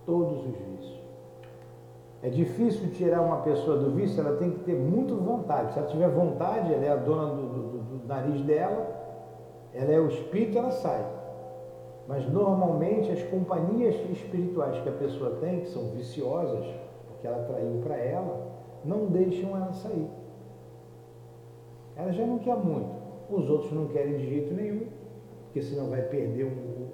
todos 0.06 0.38
os 0.38 0.56
vícios. 0.56 1.00
É 2.22 2.30
difícil 2.30 2.90
tirar 2.92 3.20
uma 3.20 3.42
pessoa 3.42 3.76
do 3.76 3.90
vício, 3.90 4.26
ela 4.26 4.38
tem 4.38 4.52
que 4.52 4.60
ter 4.60 4.74
muito 4.74 5.14
vontade. 5.16 5.74
Se 5.74 5.78
ela 5.78 5.88
tiver 5.88 6.08
vontade, 6.08 6.72
ela 6.72 6.82
é 6.82 6.92
a 6.92 6.96
dona 6.96 7.26
do, 7.34 7.42
do, 7.42 7.98
do 7.98 8.08
nariz 8.08 8.40
dela, 8.40 8.86
ela 9.74 9.92
é 9.92 10.00
o 10.00 10.08
espírito, 10.08 10.56
ela 10.56 10.70
sai. 10.70 11.04
Mas 12.08 12.26
normalmente 12.32 13.10
as 13.10 13.22
companhias 13.24 13.96
espirituais 14.10 14.80
que 14.80 14.88
a 14.88 14.92
pessoa 14.92 15.36
tem, 15.42 15.60
que 15.60 15.68
são 15.68 15.90
viciosas, 15.90 16.64
porque 17.06 17.26
ela 17.26 17.44
traiu 17.44 17.82
para 17.84 17.98
ela, 17.98 18.50
não 18.82 19.08
deixam 19.08 19.54
ela 19.54 19.74
sair. 19.74 20.08
Ela 21.94 22.12
já 22.12 22.26
não 22.26 22.38
quer 22.38 22.56
muito 22.56 23.05
os 23.28 23.50
outros 23.50 23.72
não 23.72 23.88
querem 23.88 24.16
de 24.16 24.28
jeito 24.28 24.54
nenhum, 24.54 24.86
porque 25.44 25.62
senão 25.62 25.88
vai 25.88 26.02
perder 26.02 26.44
um, 26.44 26.86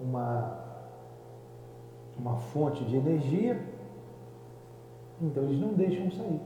uma, 0.00 0.64
uma 2.18 2.36
fonte 2.36 2.84
de 2.84 2.96
energia, 2.96 3.60
então 5.20 5.42
eles 5.44 5.60
não 5.60 5.74
deixam 5.74 6.10
sair. 6.10 6.40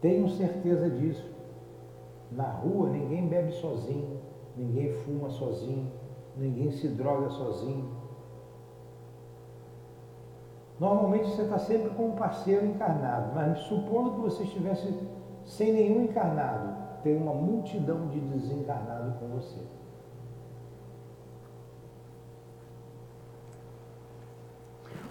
Tenham 0.00 0.28
certeza 0.28 0.88
disso. 0.90 1.28
Na 2.30 2.50
rua 2.50 2.90
ninguém 2.90 3.26
bebe 3.26 3.52
sozinho, 3.52 4.20
ninguém 4.56 4.92
fuma 4.92 5.30
sozinho, 5.30 5.90
ninguém 6.36 6.70
se 6.70 6.88
droga 6.88 7.30
sozinho. 7.30 7.97
Normalmente 10.80 11.30
você 11.30 11.42
está 11.42 11.58
sempre 11.58 11.90
com 11.90 12.08
um 12.08 12.12
parceiro 12.12 12.64
encarnado, 12.64 13.32
mas 13.34 13.58
supondo 13.60 14.12
que 14.12 14.20
você 14.20 14.44
estivesse 14.44 14.94
sem 15.44 15.72
nenhum 15.72 16.04
encarnado, 16.04 16.76
tem 17.02 17.16
uma 17.16 17.32
multidão 17.32 18.06
de 18.08 18.20
desencarnados 18.20 19.14
com 19.16 19.26
você. 19.28 19.60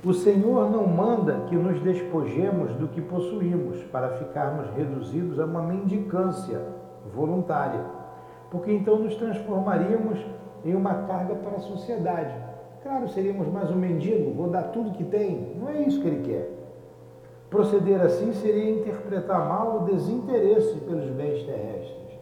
O 0.05 0.13
Senhor 0.13 0.69
não 0.69 0.88
manda 0.88 1.41
que 1.47 1.55
nos 1.55 1.81
despojemos 1.81 2.71
do 2.75 2.88
que 2.88 3.01
possuímos 3.01 3.83
para 3.86 4.17
ficarmos 4.17 4.69
reduzidos 4.75 5.39
a 5.39 5.45
uma 5.45 5.62
mendicância 5.62 6.62
voluntária, 7.13 7.83
porque 8.50 8.71
então 8.71 9.00
nos 9.00 9.15
transformaríamos 9.15 10.24
em 10.63 10.75
uma 10.75 10.93
carga 11.07 11.36
para 11.36 11.57
a 11.57 11.59
sociedade. 11.59 12.47
Claro, 12.84 13.10
seríamos 13.10 13.48
mais 13.48 13.72
um 13.72 13.75
mendigo, 13.75 14.34
vou 14.34 14.50
dar 14.50 14.63
tudo 14.63 14.91
que 14.91 15.03
tem. 15.03 15.55
Não 15.60 15.67
é 15.67 15.81
isso 15.81 16.00
que 16.00 16.07
ele 16.07 16.24
quer. 16.24 16.50
Proceder 17.50 18.01
assim 18.01 18.34
seria 18.34 18.69
interpretar 18.69 19.48
mal 19.48 19.77
o 19.77 19.86
desinteresse 19.86 20.75
pelos 20.81 21.10
bens 21.12 21.43
terrestres. 21.43 22.19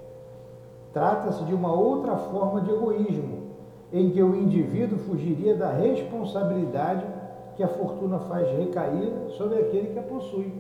Trata-se 0.94 1.44
de 1.44 1.54
uma 1.54 1.74
outra 1.74 2.16
forma 2.16 2.62
de 2.62 2.72
egoísmo, 2.72 3.50
em 3.92 4.12
que 4.12 4.24
o 4.24 4.36
indivíduo 4.36 4.98
fugiria 5.00 5.56
da 5.56 5.72
responsabilidade 5.72 7.06
que 7.56 7.64
a 7.64 7.68
fortuna 7.68 8.20
faz 8.20 8.48
recair 8.58 9.12
sobre 9.30 9.60
aquele 9.60 9.90
que 9.90 10.00
a 10.00 10.04
possui. 10.04 10.54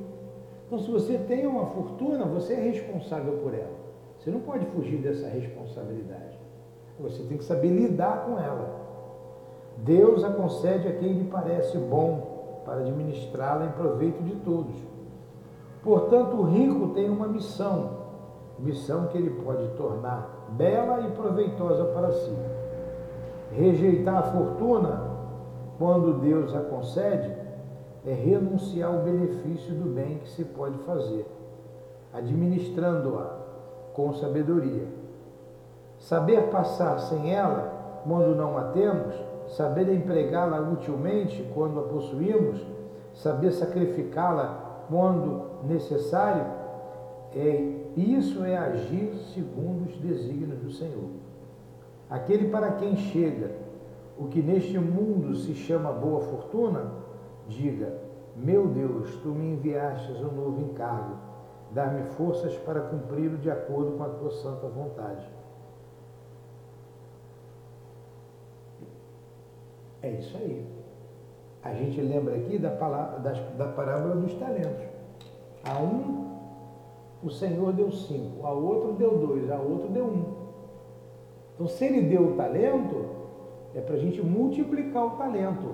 Então, 0.65 0.79
se 0.79 0.89
você 0.89 1.17
tem 1.17 1.45
uma 1.45 1.67
fortuna, 1.67 2.25
você 2.25 2.53
é 2.53 2.59
responsável 2.59 3.37
por 3.37 3.53
ela. 3.53 3.75
Você 4.17 4.29
não 4.29 4.39
pode 4.39 4.65
fugir 4.67 4.97
dessa 4.97 5.27
responsabilidade. 5.27 6.39
Você 6.99 7.23
tem 7.23 7.37
que 7.37 7.43
saber 7.43 7.69
lidar 7.69 8.25
com 8.25 8.39
ela. 8.39 8.84
Deus 9.77 10.23
a 10.23 10.29
concede 10.29 10.87
a 10.87 10.93
quem 10.93 11.13
lhe 11.13 11.25
parece 11.25 11.77
bom 11.77 12.61
para 12.65 12.79
administrá-la 12.79 13.65
em 13.65 13.71
proveito 13.71 14.23
de 14.23 14.35
todos. 14.37 14.75
Portanto, 15.83 16.37
o 16.37 16.43
rico 16.43 16.89
tem 16.89 17.09
uma 17.09 17.27
missão, 17.27 17.91
missão 18.57 19.07
que 19.07 19.17
ele 19.17 19.29
pode 19.43 19.67
tornar 19.77 20.47
bela 20.49 21.01
e 21.01 21.11
proveitosa 21.11 21.85
para 21.85 22.11
si. 22.11 22.35
Rejeitar 23.51 24.17
a 24.17 24.23
fortuna, 24.23 25.03
quando 25.77 26.19
Deus 26.19 26.55
a 26.55 26.61
concede, 26.61 27.31
é 28.05 28.13
renunciar 28.13 28.93
ao 28.93 29.01
benefício 29.01 29.73
do 29.75 29.93
bem 29.93 30.19
que 30.19 30.29
se 30.29 30.43
pode 30.45 30.77
fazer, 30.79 31.27
administrando-a 32.13 33.45
com 33.93 34.13
sabedoria. 34.13 34.87
Saber 35.97 36.49
passar 36.49 36.99
sem 36.99 37.33
ela, 37.33 38.01
quando 38.05 38.35
não 38.35 38.57
a 38.57 38.63
temos, 38.65 39.15
saber 39.47 39.93
empregá-la 39.93 40.59
utilmente 40.61 41.49
quando 41.53 41.79
a 41.79 41.83
possuímos, 41.83 42.65
saber 43.13 43.51
sacrificá-la 43.51 44.85
quando 44.89 45.63
necessário, 45.63 46.45
é, 47.35 47.75
isso 47.95 48.43
é 48.43 48.57
agir 48.57 49.13
segundo 49.33 49.89
os 49.89 49.97
desígnios 49.97 50.59
do 50.59 50.71
Senhor. 50.71 51.09
Aquele 52.09 52.49
para 52.49 52.73
quem 52.73 52.95
chega 52.95 53.51
o 54.17 54.27
que 54.27 54.41
neste 54.41 54.77
mundo 54.77 55.35
se 55.35 55.53
chama 55.53 55.91
boa 55.91 56.21
fortuna, 56.21 56.91
diga: 57.47 57.97
Meu 58.35 58.67
Deus, 58.67 59.15
tu 59.17 59.29
me 59.29 59.53
enviastes 59.53 60.21
um 60.21 60.31
novo 60.31 60.61
encargo, 60.61 61.17
dar-me 61.71 62.03
forças 62.11 62.55
para 62.57 62.81
cumpri-lo 62.81 63.37
de 63.37 63.49
acordo 63.49 63.97
com 63.97 64.03
a 64.03 64.09
tua 64.09 64.31
santa 64.31 64.67
vontade. 64.67 65.25
É 70.05 70.11
isso 70.11 70.37
aí. 70.37 70.63
A 71.63 71.73
gente 71.73 71.99
lembra 71.99 72.35
aqui 72.35 72.59
da, 72.59 72.69
palavra, 72.69 73.19
da, 73.19 73.31
da 73.31 73.67
parábola 73.69 74.15
dos 74.17 74.35
talentos. 74.35 74.85
A 75.63 75.81
um, 75.81 76.37
o 77.23 77.29
Senhor 77.31 77.73
deu 77.73 77.91
cinco, 77.91 78.45
a 78.45 78.51
outro 78.51 78.93
deu 78.93 79.17
dois, 79.17 79.49
a 79.49 79.57
outro 79.57 79.87
deu 79.89 80.05
um. 80.05 80.35
Então, 81.55 81.67
se 81.67 81.85
ele 81.85 82.01
deu 82.01 82.21
o 82.21 82.35
talento, 82.35 83.05
é 83.73 83.81
para 83.81 83.95
a 83.95 83.97
gente 83.97 84.21
multiplicar 84.21 85.07
o 85.07 85.17
talento. 85.17 85.73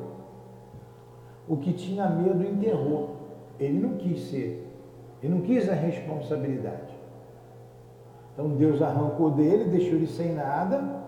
O 1.46 1.58
que 1.58 1.74
tinha 1.74 2.08
medo 2.08 2.42
enterrou. 2.42 3.18
Ele 3.60 3.80
não 3.80 3.98
quis 3.98 4.22
ser, 4.30 4.66
ele 5.22 5.34
não 5.34 5.42
quis 5.42 5.68
a 5.68 5.74
responsabilidade. 5.74 6.98
Então 8.34 8.48
Deus 8.48 8.82
arrancou 8.82 9.30
dele, 9.30 9.66
deixou 9.66 9.96
ele 9.96 10.08
sem 10.08 10.34
nada, 10.34 11.04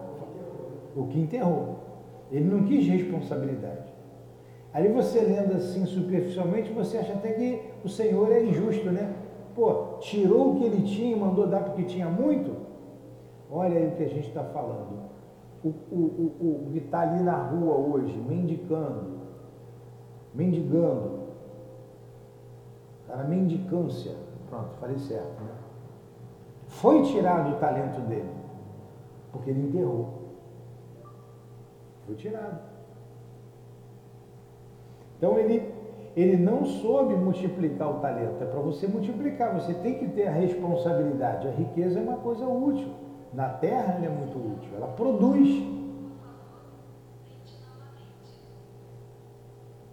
o 0.93 1.07
que 1.07 1.19
enterrou. 1.19 1.72
Ele 2.31 2.45
não 2.45 2.63
quis 2.63 2.87
responsabilidade. 2.87 3.93
Aí 4.73 4.91
você 4.91 5.21
lendo 5.21 5.53
assim 5.53 5.85
superficialmente, 5.85 6.73
você 6.73 6.97
acha 6.97 7.13
até 7.13 7.33
que 7.33 7.61
o 7.83 7.89
Senhor 7.89 8.31
é 8.31 8.43
injusto, 8.43 8.89
né? 8.89 9.13
Pô, 9.55 9.97
tirou 9.99 10.51
o 10.51 10.55
que 10.55 10.63
ele 10.65 10.81
tinha 10.81 11.15
e 11.15 11.19
mandou 11.19 11.45
dar 11.45 11.63
porque 11.63 11.83
tinha 11.83 12.09
muito? 12.09 12.55
Olha 13.51 13.77
aí 13.77 13.87
o 13.87 13.91
que 13.91 14.03
a 14.03 14.09
gente 14.09 14.27
está 14.27 14.43
falando. 14.45 15.03
O, 15.63 15.69
o, 15.69 15.95
o, 15.95 16.65
o 16.67 16.71
que 16.71 16.79
está 16.79 17.01
ali 17.01 17.21
na 17.21 17.35
rua 17.35 17.75
hoje, 17.75 18.17
mendicando, 18.17 19.19
mendigando, 20.33 21.19
cara, 23.07 23.23
mendicância, 23.25 24.13
pronto, 24.49 24.75
falei 24.79 24.97
certo, 24.97 25.41
né? 25.43 25.51
Foi 26.67 27.03
tirado 27.03 27.51
o 27.51 27.59
talento 27.59 28.01
dele, 28.01 28.29
porque 29.31 29.51
ele 29.51 29.67
enterrou. 29.67 30.22
Foi 32.05 32.15
tirado. 32.15 32.59
Então 35.17 35.37
ele, 35.37 35.73
ele 36.15 36.37
não 36.37 36.65
soube 36.65 37.15
multiplicar 37.15 37.89
o 37.89 37.99
talento. 37.99 38.43
É 38.43 38.45
para 38.45 38.59
você 38.59 38.87
multiplicar, 38.87 39.53
você 39.53 39.73
tem 39.73 39.97
que 39.97 40.09
ter 40.09 40.27
a 40.27 40.31
responsabilidade. 40.31 41.47
A 41.47 41.51
riqueza 41.51 41.99
é 41.99 42.03
uma 42.03 42.17
coisa 42.17 42.45
útil. 42.45 42.89
Na 43.33 43.49
terra 43.49 43.93
ela 43.93 44.05
é 44.05 44.09
muito 44.09 44.37
útil, 44.37 44.69
ela 44.75 44.87
produz. 44.87 45.65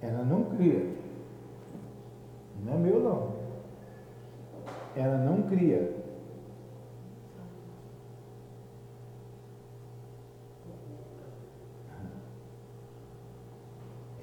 Ela 0.03 0.25
não 0.25 0.45
cria. 0.45 0.95
Não 2.65 2.75
é 2.75 2.77
meu 2.77 3.01
não. 3.01 3.33
Ela 4.97 5.17
não 5.19 5.43
cria. 5.43 6.00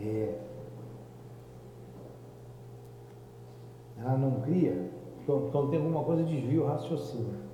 É, 0.08 0.40
ela 4.00 4.18
não 4.18 4.42
cria, 4.42 4.90
quando 5.26 5.70
tem 5.70 5.80
alguma 5.80 6.04
coisa 6.04 6.24
desvia 6.24 6.62
o 6.62 6.68
raciocínio. 6.68 7.48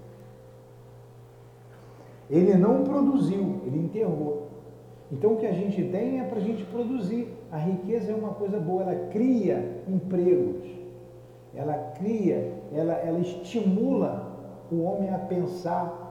Ele 2.29 2.55
não 2.55 2.83
produziu, 2.83 3.61
ele 3.65 3.79
enterrou. 3.79 4.47
Então 5.11 5.33
o 5.33 5.37
que 5.37 5.45
a 5.45 5.53
gente 5.53 5.83
tem 5.89 6.19
é 6.19 6.23
para 6.23 6.37
a 6.37 6.41
gente 6.41 6.63
produzir. 6.65 7.27
A 7.51 7.57
riqueza 7.57 8.11
é 8.11 8.15
uma 8.15 8.33
coisa 8.33 8.59
boa, 8.59 8.81
ela 8.81 9.07
cria 9.09 9.83
empregos, 9.87 10.65
ela 11.53 11.73
cria, 11.97 12.51
ela, 12.73 12.93
ela 12.93 13.19
estimula 13.19 14.31
o 14.71 14.81
homem 14.81 15.13
a 15.13 15.19
pensar, 15.19 16.01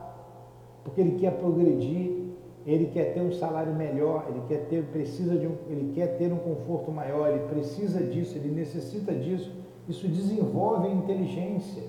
porque 0.83 1.01
ele 1.01 1.19
quer 1.19 1.31
progredir, 1.37 2.22
ele 2.65 2.87
quer 2.87 3.13
ter 3.13 3.21
um 3.21 3.31
salário 3.31 3.73
melhor, 3.73 4.25
ele 4.29 4.41
quer 4.47 4.67
ter, 4.67 4.83
precisa 4.85 5.37
de 5.37 5.47
um, 5.47 5.55
ele 5.67 5.91
quer 5.93 6.17
ter 6.17 6.31
um 6.31 6.37
conforto 6.37 6.91
maior, 6.91 7.29
ele 7.29 7.47
precisa 7.47 8.01
disso, 8.01 8.37
ele 8.37 8.49
necessita 8.49 9.13
disso. 9.13 9.51
Isso 9.87 10.07
desenvolve 10.07 10.87
a 10.87 10.91
inteligência. 10.91 11.83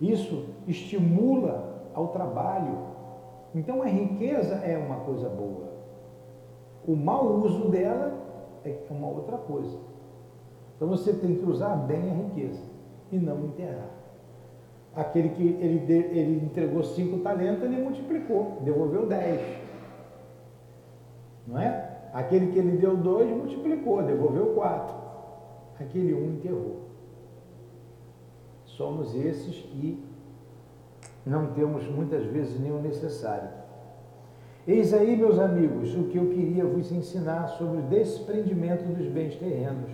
Isso 0.00 0.46
estimula 0.66 1.88
ao 1.94 2.08
trabalho. 2.08 2.78
Então 3.54 3.80
a 3.82 3.86
riqueza 3.86 4.56
é 4.56 4.76
uma 4.76 4.96
coisa 5.00 5.28
boa. 5.28 5.70
O 6.84 6.96
mau 6.96 7.36
uso 7.36 7.68
dela 7.68 8.12
é 8.64 8.76
uma 8.90 9.06
outra 9.06 9.38
coisa. 9.38 9.78
Então 10.74 10.88
você 10.88 11.12
tem 11.12 11.36
que 11.36 11.44
usar 11.44 11.76
bem 11.76 12.10
a 12.10 12.14
riqueza 12.14 12.62
e 13.12 13.18
não 13.18 13.44
enterrar. 13.44 14.01
Aquele 14.94 15.30
que 15.30 15.42
ele, 15.42 15.90
ele 15.90 16.44
entregou 16.44 16.82
cinco 16.82 17.18
talentos, 17.18 17.62
ele 17.62 17.80
multiplicou, 17.80 18.58
devolveu 18.62 19.06
dez. 19.06 19.40
Não 21.46 21.58
é? 21.58 21.92
Aquele 22.12 22.52
que 22.52 22.58
ele 22.58 22.76
deu 22.76 22.96
dois, 22.96 23.30
multiplicou, 23.30 24.02
devolveu 24.02 24.54
quatro. 24.54 24.94
Aquele 25.80 26.12
um 26.12 26.34
enterrou. 26.34 26.82
Somos 28.66 29.14
esses 29.14 29.56
que 29.56 30.02
não 31.24 31.52
temos 31.52 31.88
muitas 31.88 32.24
vezes 32.26 32.60
nem 32.60 32.72
o 32.72 32.80
necessário. 32.80 33.48
Eis 34.66 34.92
aí, 34.94 35.16
meus 35.16 35.38
amigos, 35.38 35.94
o 35.96 36.04
que 36.04 36.18
eu 36.18 36.28
queria 36.28 36.64
vos 36.64 36.92
ensinar 36.92 37.48
sobre 37.48 37.78
o 37.78 37.82
desprendimento 37.82 38.84
dos 38.84 39.06
bens 39.08 39.34
terrenos. 39.36 39.90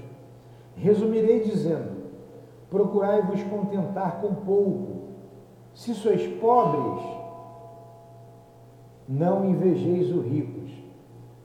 Resumirei 0.77 1.41
dizendo: 1.41 1.98
procurai-vos 2.71 3.43
contentar 3.45 4.21
com 4.21 4.35
pouco. 4.35 5.09
Se 5.75 5.95
sois 5.95 6.27
pobres, 6.41 7.03
não 9.09 9.45
invejeis 9.45 10.11
os 10.11 10.25
ricos. 10.25 10.71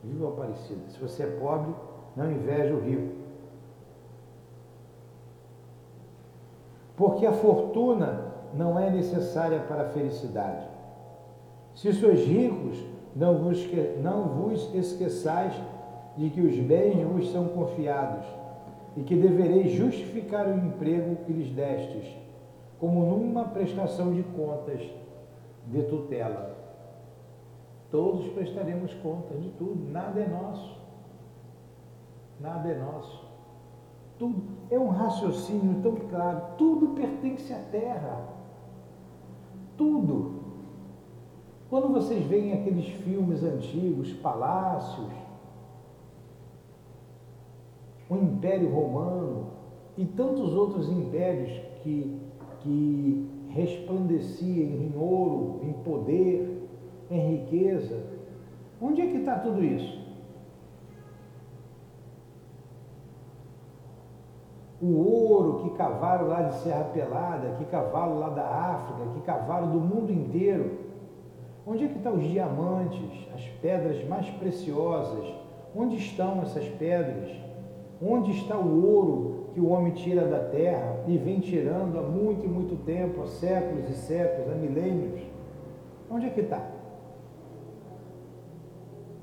Viva 0.04 0.30
Aparecida. 0.30 0.90
Se 0.90 1.00
você 1.00 1.24
é 1.24 1.28
pobre, 1.28 1.74
não 2.16 2.32
inveje 2.32 2.74
o 2.74 2.80
rico. 2.80 3.16
Porque 6.96 7.26
a 7.26 7.32
fortuna 7.32 8.34
não 8.54 8.78
é 8.78 8.90
necessária 8.90 9.60
para 9.62 9.84
a 9.84 9.90
felicidade. 9.90 10.68
Se 11.74 11.92
sois 11.94 12.20
ricos, 12.26 12.78
não 13.16 13.38
vos, 13.38 13.66
não 14.02 14.28
vos 14.28 14.74
esqueçais 14.76 15.54
de 16.18 16.30
que 16.30 16.42
os 16.42 16.56
bens 16.60 17.02
vos 17.08 17.32
são 17.32 17.48
confiados 17.48 18.26
e 18.96 19.04
que 19.04 19.16
devereis 19.16 19.72
justificar 19.72 20.48
o 20.48 20.58
emprego 20.58 21.18
que 21.26 21.34
lhes 21.34 21.52
destes, 21.52 22.16
como 22.80 23.06
numa 23.06 23.46
prestação 23.46 24.14
de 24.14 24.24
contas 24.24 24.82
de 25.68 25.84
tutela. 25.84 26.56
Todos 27.90 28.28
prestaremos 28.30 28.94
contas 28.96 29.42
de 29.42 29.50
tudo, 29.52 29.90
nada 29.92 30.20
é 30.20 30.28
nosso. 30.28 30.78
Nada 32.40 32.70
é 32.70 32.78
nosso. 32.78 33.24
Tudo 34.18 34.44
é 34.70 34.78
um 34.78 34.90
raciocínio 34.90 35.82
tão 35.82 35.96
claro, 35.96 36.42
tudo 36.58 36.90
pertence 36.90 37.54
à 37.54 37.60
terra. 37.72 38.28
Tudo. 39.78 40.44
Quando 41.70 41.94
vocês 41.94 42.24
veem 42.26 42.54
aqueles 42.54 42.88
filmes 42.88 43.44
antigos, 43.44 44.14
palácios, 44.14 45.12
o 48.10 48.16
Império 48.16 48.70
Romano 48.70 49.48
e 49.98 50.06
tantos 50.06 50.54
outros 50.54 50.90
impérios 50.90 51.52
que, 51.82 52.20
que 52.62 53.30
resplandeciam 53.50 54.70
em 54.70 54.94
ouro, 54.98 55.60
em 55.64 55.74
poder, 55.74 56.68
em 57.10 57.38
riqueza. 57.38 58.04
Onde 58.82 59.02
é 59.02 59.08
que 59.08 59.18
está 59.18 59.40
tudo 59.40 59.64
isso? 59.64 60.02
O 64.82 64.98
ouro 64.98 65.64
que 65.64 65.78
cavaram 65.78 66.28
lá 66.28 66.42
de 66.42 66.56
Serra 66.56 66.84
Pelada, 66.86 67.56
que 67.58 67.66
cavaram 67.66 68.20
lá 68.20 68.30
da 68.30 68.46
África, 68.46 69.12
que 69.14 69.22
cavaram 69.22 69.72
do 69.72 69.80
mundo 69.80 70.12
inteiro. 70.12 70.80
Onde 71.66 71.86
é 71.86 71.88
que 71.88 71.96
estão 71.96 72.16
os 72.16 72.24
diamantes, 72.24 73.28
as 73.34 73.48
pedras 73.62 74.06
mais 74.10 74.30
preciosas? 74.32 75.34
Onde 75.74 75.96
estão 75.96 76.42
essas 76.42 76.68
pedras? 76.68 77.32
Onde 78.06 78.32
está 78.32 78.58
o 78.58 78.86
ouro 78.86 79.46
que 79.54 79.62
o 79.62 79.70
homem 79.70 79.94
tira 79.94 80.28
da 80.28 80.50
terra 80.50 81.04
e 81.08 81.18
vem 81.18 81.40
tirando 81.40 81.98
há 81.98 82.02
muito 82.02 82.46
e 82.46 82.50
muito 82.50 82.76
tempo, 82.84 83.22
há 83.22 83.28
séculos 83.28 83.90
e 83.90 83.94
séculos, 83.94 84.52
há 84.52 84.56
milênios? 84.56 85.22
Onde 86.12 86.28
é 86.28 86.30
que 86.30 86.42
está? 86.42 86.62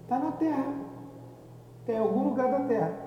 Está 0.03 0.19
na 0.19 0.33
terra. 0.33 0.75
Tem 1.85 1.99
algum 1.99 2.31
lugar 2.31 2.51
da 2.51 2.61
terra. 2.61 2.99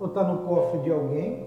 Ou 0.00 0.06
está 0.06 0.24
no 0.24 0.46
cofre 0.46 0.80
de 0.80 0.92
alguém, 0.92 1.46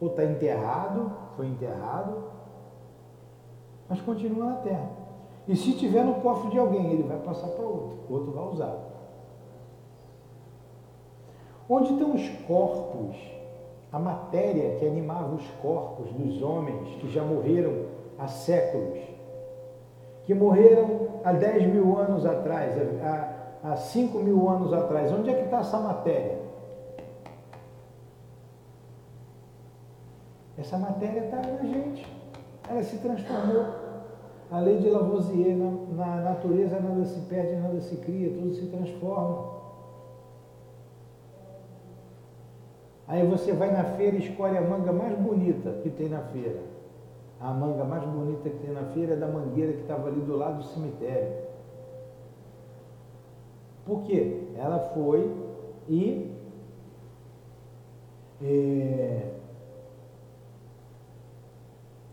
ou 0.00 0.08
está 0.08 0.24
enterrado, 0.24 1.12
foi 1.36 1.46
enterrado, 1.46 2.24
mas 3.88 4.00
continua 4.00 4.46
na 4.46 4.56
terra. 4.56 4.90
E 5.46 5.56
se 5.56 5.76
tiver 5.76 6.04
no 6.04 6.16
cofre 6.16 6.50
de 6.50 6.58
alguém, 6.58 6.92
ele 6.92 7.02
vai 7.02 7.18
passar 7.18 7.48
para 7.48 7.64
outro, 7.64 7.98
o 8.08 8.12
outro 8.12 8.32
vai 8.32 8.44
usar. 8.44 8.91
Onde 11.68 11.92
estão 11.92 12.14
os 12.14 12.28
corpos, 12.46 13.16
a 13.92 13.98
matéria 13.98 14.76
que 14.76 14.86
animava 14.86 15.34
os 15.34 15.46
corpos 15.62 16.10
dos 16.12 16.42
homens 16.42 16.96
que 17.00 17.10
já 17.10 17.22
morreram 17.22 17.86
há 18.18 18.26
séculos, 18.26 18.98
que 20.24 20.34
morreram 20.34 21.08
há 21.24 21.32
10 21.32 21.66
mil 21.66 21.98
anos 21.98 22.24
atrás, 22.24 22.74
há, 23.02 23.70
há 23.70 23.76
5 23.76 24.18
mil 24.18 24.48
anos 24.48 24.72
atrás? 24.72 25.12
Onde 25.12 25.30
é 25.30 25.34
que 25.34 25.44
está 25.44 25.60
essa 25.60 25.78
matéria? 25.78 26.40
Essa 30.58 30.78
matéria 30.78 31.24
está 31.24 31.36
na 31.36 31.64
gente, 31.64 32.06
ela 32.68 32.82
se 32.82 32.98
transformou. 32.98 33.82
A 34.50 34.60
lei 34.60 34.78
de 34.78 34.90
Lavoisier, 34.90 35.56
na, 35.56 35.70
na 35.94 36.16
natureza 36.16 36.78
nada 36.78 37.04
se 37.06 37.20
perde, 37.20 37.56
nada 37.56 37.80
se 37.80 37.96
cria, 37.96 38.30
tudo 38.30 38.54
se 38.54 38.66
transforma. 38.66 39.61
Aí 43.12 43.26
você 43.26 43.52
vai 43.52 43.70
na 43.70 43.84
feira 43.84 44.16
e 44.16 44.20
escolhe 44.20 44.56
a 44.56 44.62
manga 44.62 44.90
mais 44.90 45.14
bonita 45.18 45.70
que 45.82 45.90
tem 45.90 46.08
na 46.08 46.20
feira. 46.20 46.60
A 47.38 47.52
manga 47.52 47.84
mais 47.84 48.02
bonita 48.04 48.48
que 48.48 48.56
tem 48.56 48.72
na 48.72 48.84
feira 48.84 49.12
é 49.12 49.16
da 49.16 49.28
mangueira 49.28 49.74
que 49.74 49.82
estava 49.82 50.08
ali 50.08 50.18
do 50.22 50.34
lado 50.34 50.56
do 50.56 50.64
cemitério. 50.64 51.30
Por 53.84 54.00
quê? 54.04 54.44
Ela 54.56 54.78
foi 54.94 55.30
e 55.86 56.32
é, 58.42 59.28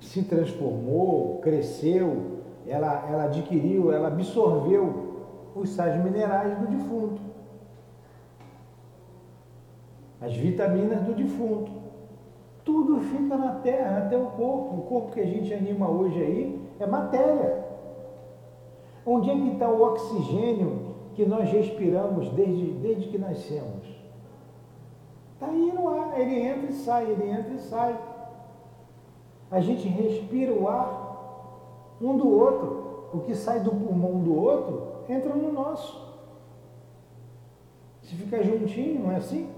se 0.02 0.24
transformou, 0.24 1.38
cresceu, 1.38 2.42
ela, 2.68 3.10
ela 3.10 3.24
adquiriu, 3.24 3.94
ela 3.94 4.10
absorveu 4.10 5.16
os 5.56 5.70
sais 5.70 6.04
minerais 6.04 6.60
do 6.60 6.68
defunto 6.68 7.30
as 10.22 10.36
vitaminas 10.36 11.02
do 11.02 11.14
defunto. 11.14 11.72
Tudo 12.64 13.00
fica 13.00 13.38
na 13.38 13.56
terra, 13.56 14.00
até 14.00 14.18
o 14.18 14.28
corpo. 14.28 14.76
O 14.76 14.86
corpo 14.88 15.12
que 15.12 15.22
a 15.22 15.26
gente 15.26 15.54
anima 15.54 15.90
hoje 15.90 16.22
aí 16.22 16.62
é 16.80 16.86
matéria. 16.86 17.66
Onde 19.06 19.30
é 19.30 19.34
que 19.34 19.54
está 19.54 19.70
o 19.70 19.82
oxigênio 19.82 20.96
que 21.16 21.26
nós 21.26 21.50
respiramos 21.50 22.30
desde, 22.30 22.66
desde 22.74 23.08
que 23.08 23.18
nascemos? 23.18 23.88
Está 25.34 25.48
aí 25.48 25.72
no 25.74 25.88
ar, 25.88 26.20
ele 26.20 26.42
entra 26.42 26.70
e 26.70 26.74
sai, 26.74 27.10
ele 27.10 27.30
entra 27.30 27.54
e 27.54 27.60
sai. 27.60 27.98
A 29.50 29.62
gente 29.62 29.88
respira 29.88 30.54
o 30.54 30.68
ar 30.68 31.96
um 32.02 32.18
do 32.18 32.30
outro. 32.30 33.10
O 33.14 33.22
que 33.22 33.34
sai 33.34 33.62
do 33.62 33.72
pulmão 33.72 34.20
do 34.20 34.36
outro 34.36 34.90
entra 35.10 35.34
no 35.34 35.52
nosso. 35.52 36.08
Se 38.04 38.16
ficar 38.16 38.44
juntinho, 38.44 39.04
não 39.04 39.12
é 39.12 39.16
assim? 39.16 39.50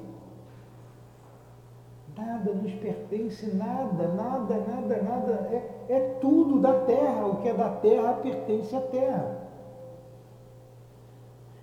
Nada 2.18 2.54
nos 2.54 2.74
pertence, 2.74 3.56
nada, 3.56 4.08
nada, 4.10 4.56
nada, 4.58 5.02
nada. 5.02 5.32
É, 5.52 5.86
é 5.88 6.00
tudo 6.20 6.60
da 6.60 6.74
terra. 6.82 7.26
O 7.28 7.38
que 7.38 7.50
é 7.50 7.54
da 7.54 7.70
terra 7.70 8.14
pertence 8.14 8.76
à 8.76 8.82
terra. 8.82 9.42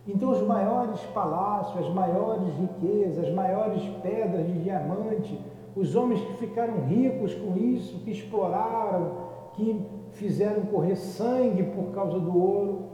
Então, 0.07 0.31
os 0.31 0.41
maiores 0.41 1.01
palácios, 1.13 1.87
as 1.87 1.93
maiores 1.93 2.49
riquezas, 2.55 3.27
as 3.27 3.35
maiores 3.35 3.83
pedras 4.03 4.47
de 4.47 4.63
diamante, 4.63 5.39
os 5.77 5.95
homens 5.95 6.21
que 6.23 6.33
ficaram 6.39 6.87
ricos 6.87 7.35
com 7.35 7.55
isso, 7.59 7.99
que 7.99 8.11
exploraram, 8.11 9.29
que 9.53 9.87
fizeram 10.13 10.65
correr 10.67 10.97
sangue 10.97 11.63
por 11.63 11.93
causa 11.93 12.19
do 12.19 12.37
ouro, 12.37 12.85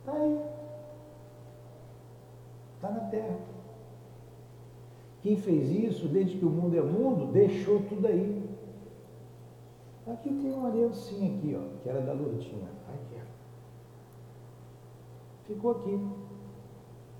está 0.00 0.12
aí. 0.12 0.40
Está 2.76 2.90
na 2.90 3.00
terra. 3.00 3.36
Quem 5.26 5.36
fez 5.38 5.72
isso, 5.72 6.06
desde 6.06 6.38
que 6.38 6.44
o 6.44 6.48
mundo 6.48 6.78
é 6.78 6.80
mundo, 6.80 7.32
deixou 7.32 7.82
tudo 7.88 8.06
aí. 8.06 8.48
Aqui 10.06 10.28
tem 10.28 10.52
uma 10.52 10.68
aliancinha 10.68 11.36
aqui, 11.36 11.58
ó, 11.58 11.82
que 11.82 11.88
era 11.88 12.00
da 12.00 12.12
Lourdinha. 12.12 12.68
Aqui. 12.94 13.20
Ficou 15.42 15.72
aqui. 15.72 16.00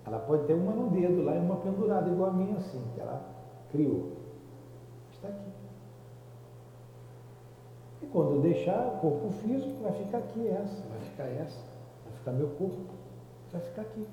Ela 0.07 0.21
pode 0.21 0.47
ter 0.47 0.55
uma 0.55 0.71
no 0.71 0.89
dedo 0.89 1.25
lá 1.25 1.35
e 1.35 1.41
uma 1.41 1.57
pendurada, 1.57 2.09
igual 2.09 2.31
a 2.31 2.33
minha 2.33 2.59
assim, 2.59 2.81
que 2.95 3.01
ela 3.01 3.29
criou. 3.73 4.13
Está 5.11 5.27
aqui. 5.27 5.51
E 8.03 8.07
quando 8.07 8.37
eu 8.37 8.41
deixar 8.41 8.87
o 8.87 9.01
corpo 9.01 9.31
físico, 9.31 9.83
vai 9.83 9.95
ficar 9.95 10.19
aqui 10.19 10.47
essa, 10.47 10.87
vai 10.87 11.01
ficar 11.01 11.25
essa, 11.25 11.61
vai 12.05 12.13
ficar 12.13 12.31
meu 12.31 12.51
corpo, 12.51 12.87
vai 13.51 13.61
ficar 13.63 13.83
aqui. 13.83 14.07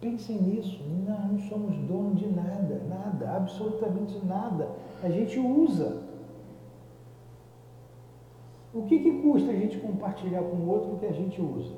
Pensem 0.00 0.36
nisso, 0.42 0.78
nós 1.06 1.24
não 1.30 1.38
somos 1.48 1.74
dono 1.88 2.14
de 2.14 2.26
nada, 2.28 2.82
nada, 2.88 3.36
absolutamente 3.36 4.18
nada. 4.24 4.68
A 5.02 5.08
gente 5.08 5.38
usa. 5.38 6.02
O 8.74 8.82
que, 8.82 8.98
que 8.98 9.22
custa 9.22 9.50
a 9.50 9.54
gente 9.54 9.78
compartilhar 9.78 10.42
com 10.42 10.56
o 10.56 10.68
outro 10.68 10.92
o 10.92 10.98
que 10.98 11.06
a 11.06 11.12
gente 11.12 11.40
usa? 11.40 11.74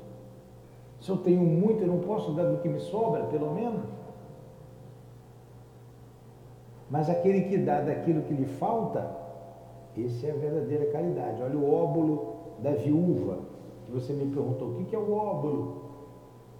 Se 0.99 1.09
eu 1.09 1.17
tenho 1.17 1.41
muito, 1.41 1.81
eu 1.81 1.87
não 1.87 1.99
posso 1.99 2.33
dar 2.33 2.43
do 2.43 2.57
que 2.57 2.67
me 2.67 2.79
sobra, 2.79 3.23
pelo 3.27 3.53
menos? 3.53 3.85
Mas 6.89 7.09
aquele 7.09 7.43
que 7.43 7.57
dá 7.57 7.79
daquilo 7.81 8.23
que 8.23 8.33
lhe 8.33 8.45
falta, 8.45 9.15
esse 9.95 10.25
é 10.25 10.31
a 10.31 10.35
verdadeira 10.35 10.91
caridade. 10.91 11.41
Olha 11.41 11.57
o 11.57 11.73
óbolo 11.73 12.35
da 12.59 12.71
viúva, 12.71 13.39
que 13.85 13.91
você 13.93 14.11
me 14.11 14.33
perguntou, 14.33 14.71
o 14.71 14.75
que, 14.75 14.85
que 14.85 14.95
é 14.95 14.99
o 14.99 15.13
óbolo? 15.13 15.83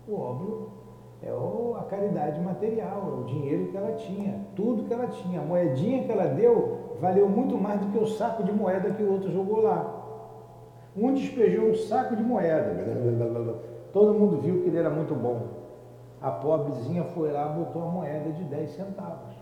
O 0.07 0.15
óbolo 0.15 0.78
é 1.21 1.29
a 1.29 1.84
caridade 1.84 2.39
material, 2.39 3.03
é 3.08 3.21
o 3.21 3.23
dinheiro 3.25 3.67
que 3.67 3.77
ela 3.77 3.91
tinha, 3.93 4.39
tudo 4.55 4.84
que 4.84 4.93
ela 4.93 5.08
tinha. 5.08 5.41
A 5.41 5.43
moedinha 5.43 6.03
que 6.03 6.12
ela 6.12 6.25
deu 6.27 6.95
valeu 7.01 7.27
muito 7.27 7.58
mais 7.58 7.82
do 7.82 7.88
que 7.91 7.97
o 7.97 8.08
saco 8.08 8.43
de 8.43 8.51
moeda 8.51 8.91
que 8.91 9.03
o 9.03 9.12
outro 9.12 9.29
jogou 9.32 9.62
lá. 9.62 9.95
Um 10.95 11.13
despejou 11.13 11.69
um 11.69 11.75
saco 11.75 12.15
de 12.15 12.23
moeda, 12.23 12.73
todo 13.91 14.17
mundo 14.17 14.38
viu 14.38 14.62
que 14.62 14.69
ele 14.69 14.77
era 14.77 14.89
muito 14.89 15.13
bom. 15.13 15.60
A 16.21 16.32
pobrezinha 16.32 17.03
foi 17.03 17.32
lá 17.32 17.51
e 17.51 17.60
botou 17.60 17.84
a 17.84 17.86
moeda 17.86 18.32
de 18.32 18.43
10 18.43 18.69
centavos. 18.71 19.34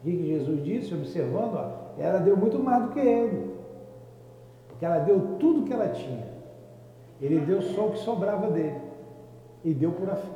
O 0.00 0.02
que 0.02 0.26
Jesus 0.26 0.64
disse, 0.64 0.94
observando? 0.94 1.54
Ó, 1.54 2.00
ela 2.00 2.18
deu 2.18 2.36
muito 2.36 2.58
mais 2.58 2.84
do 2.84 2.90
que 2.90 3.00
ele, 3.00 3.54
porque 4.68 4.84
ela 4.84 4.98
deu 4.98 5.36
tudo 5.38 5.64
que 5.64 5.72
ela 5.72 5.88
tinha. 5.88 6.28
Ele 7.20 7.38
deu 7.40 7.60
só 7.60 7.86
o 7.86 7.90
que 7.90 7.98
sobrava 7.98 8.50
dele 8.50 8.80
e 9.64 9.74
deu 9.74 9.92
por 9.92 10.08
afim. 10.08 10.30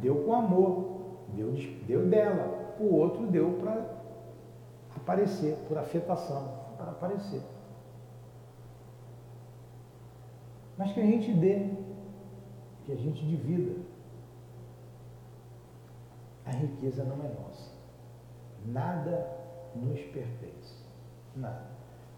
Deu 0.00 0.24
com 0.24 0.34
amor, 0.34 1.00
deu, 1.34 1.52
deu 1.86 2.06
dela. 2.08 2.74
o 2.80 2.94
outro 2.94 3.26
deu 3.26 3.58
para 3.60 3.84
aparecer, 4.96 5.56
por 5.68 5.78
afetação, 5.78 6.58
para 6.76 6.90
aparecer. 6.90 7.42
Mas 10.76 10.92
que 10.92 11.00
a 11.00 11.06
gente 11.06 11.32
dê, 11.32 11.70
que 12.84 12.92
a 12.92 12.96
gente 12.96 13.24
divida. 13.24 13.80
A 16.44 16.50
riqueza 16.50 17.04
não 17.04 17.24
é 17.24 17.28
nossa. 17.28 17.70
Nada 18.66 19.28
nos 19.74 20.00
pertence. 20.00 20.82
Nada. 21.36 21.66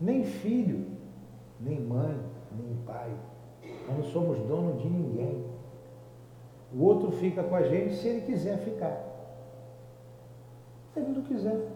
Nem 0.00 0.24
filho, 0.24 0.86
nem 1.60 1.80
mãe, 1.80 2.18
nem 2.52 2.76
pai. 2.86 3.14
Nós 3.86 3.98
não 3.98 4.04
somos 4.04 4.38
dono 4.40 4.78
de 4.78 4.88
ninguém. 4.88 5.44
O 6.74 6.82
outro 6.82 7.12
fica 7.12 7.42
com 7.44 7.54
a 7.54 7.62
gente 7.62 7.94
se 7.94 8.08
ele 8.08 8.22
quiser 8.22 8.58
ficar. 8.58 9.00
Se 10.92 11.00
ele 11.00 11.10
não 11.10 11.22
quiser. 11.22 11.68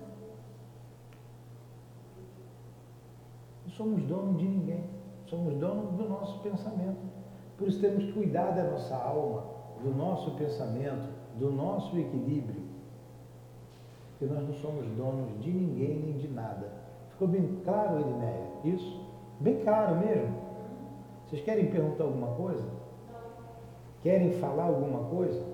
Não 3.65 3.71
somos 3.71 4.03
donos 4.03 4.39
de 4.39 4.49
ninguém. 4.49 4.85
Somos 5.27 5.55
donos 5.55 5.93
do 5.93 6.09
nosso 6.09 6.41
pensamento. 6.41 6.99
Por 7.57 7.69
isso 7.69 7.81
temos 7.81 8.05
que 8.05 8.13
cuidar 8.13 8.51
da 8.53 8.65
nossa 8.65 8.97
alma, 8.97 9.45
do 9.83 9.91
nosso 9.91 10.33
pensamento, 10.33 11.09
do 11.37 11.51
nosso 11.51 11.97
equilíbrio. 11.97 12.63
Porque 14.11 14.33
nós 14.33 14.43
não 14.49 14.55
somos 14.55 14.87
donos 14.97 15.41
de 15.41 15.53
ninguém 15.53 16.01
nem 16.01 16.19
de 16.19 16.29
nada. 16.29 16.73
Ficou 17.11 17.29
bem 17.29 17.61
claro, 17.65 18.01
Elinéia? 18.01 18.49
Isso? 18.65 19.07
Bem 19.39 19.61
claro 19.63 19.97
mesmo. 19.97 20.35
Vocês 21.27 21.43
querem 21.43 21.71
perguntar 21.71 22.05
alguma 22.05 22.29
coisa? 22.35 22.65
Querem 24.03 24.33
falar 24.35 24.65
alguma 24.65 25.09
coisa? 25.09 25.45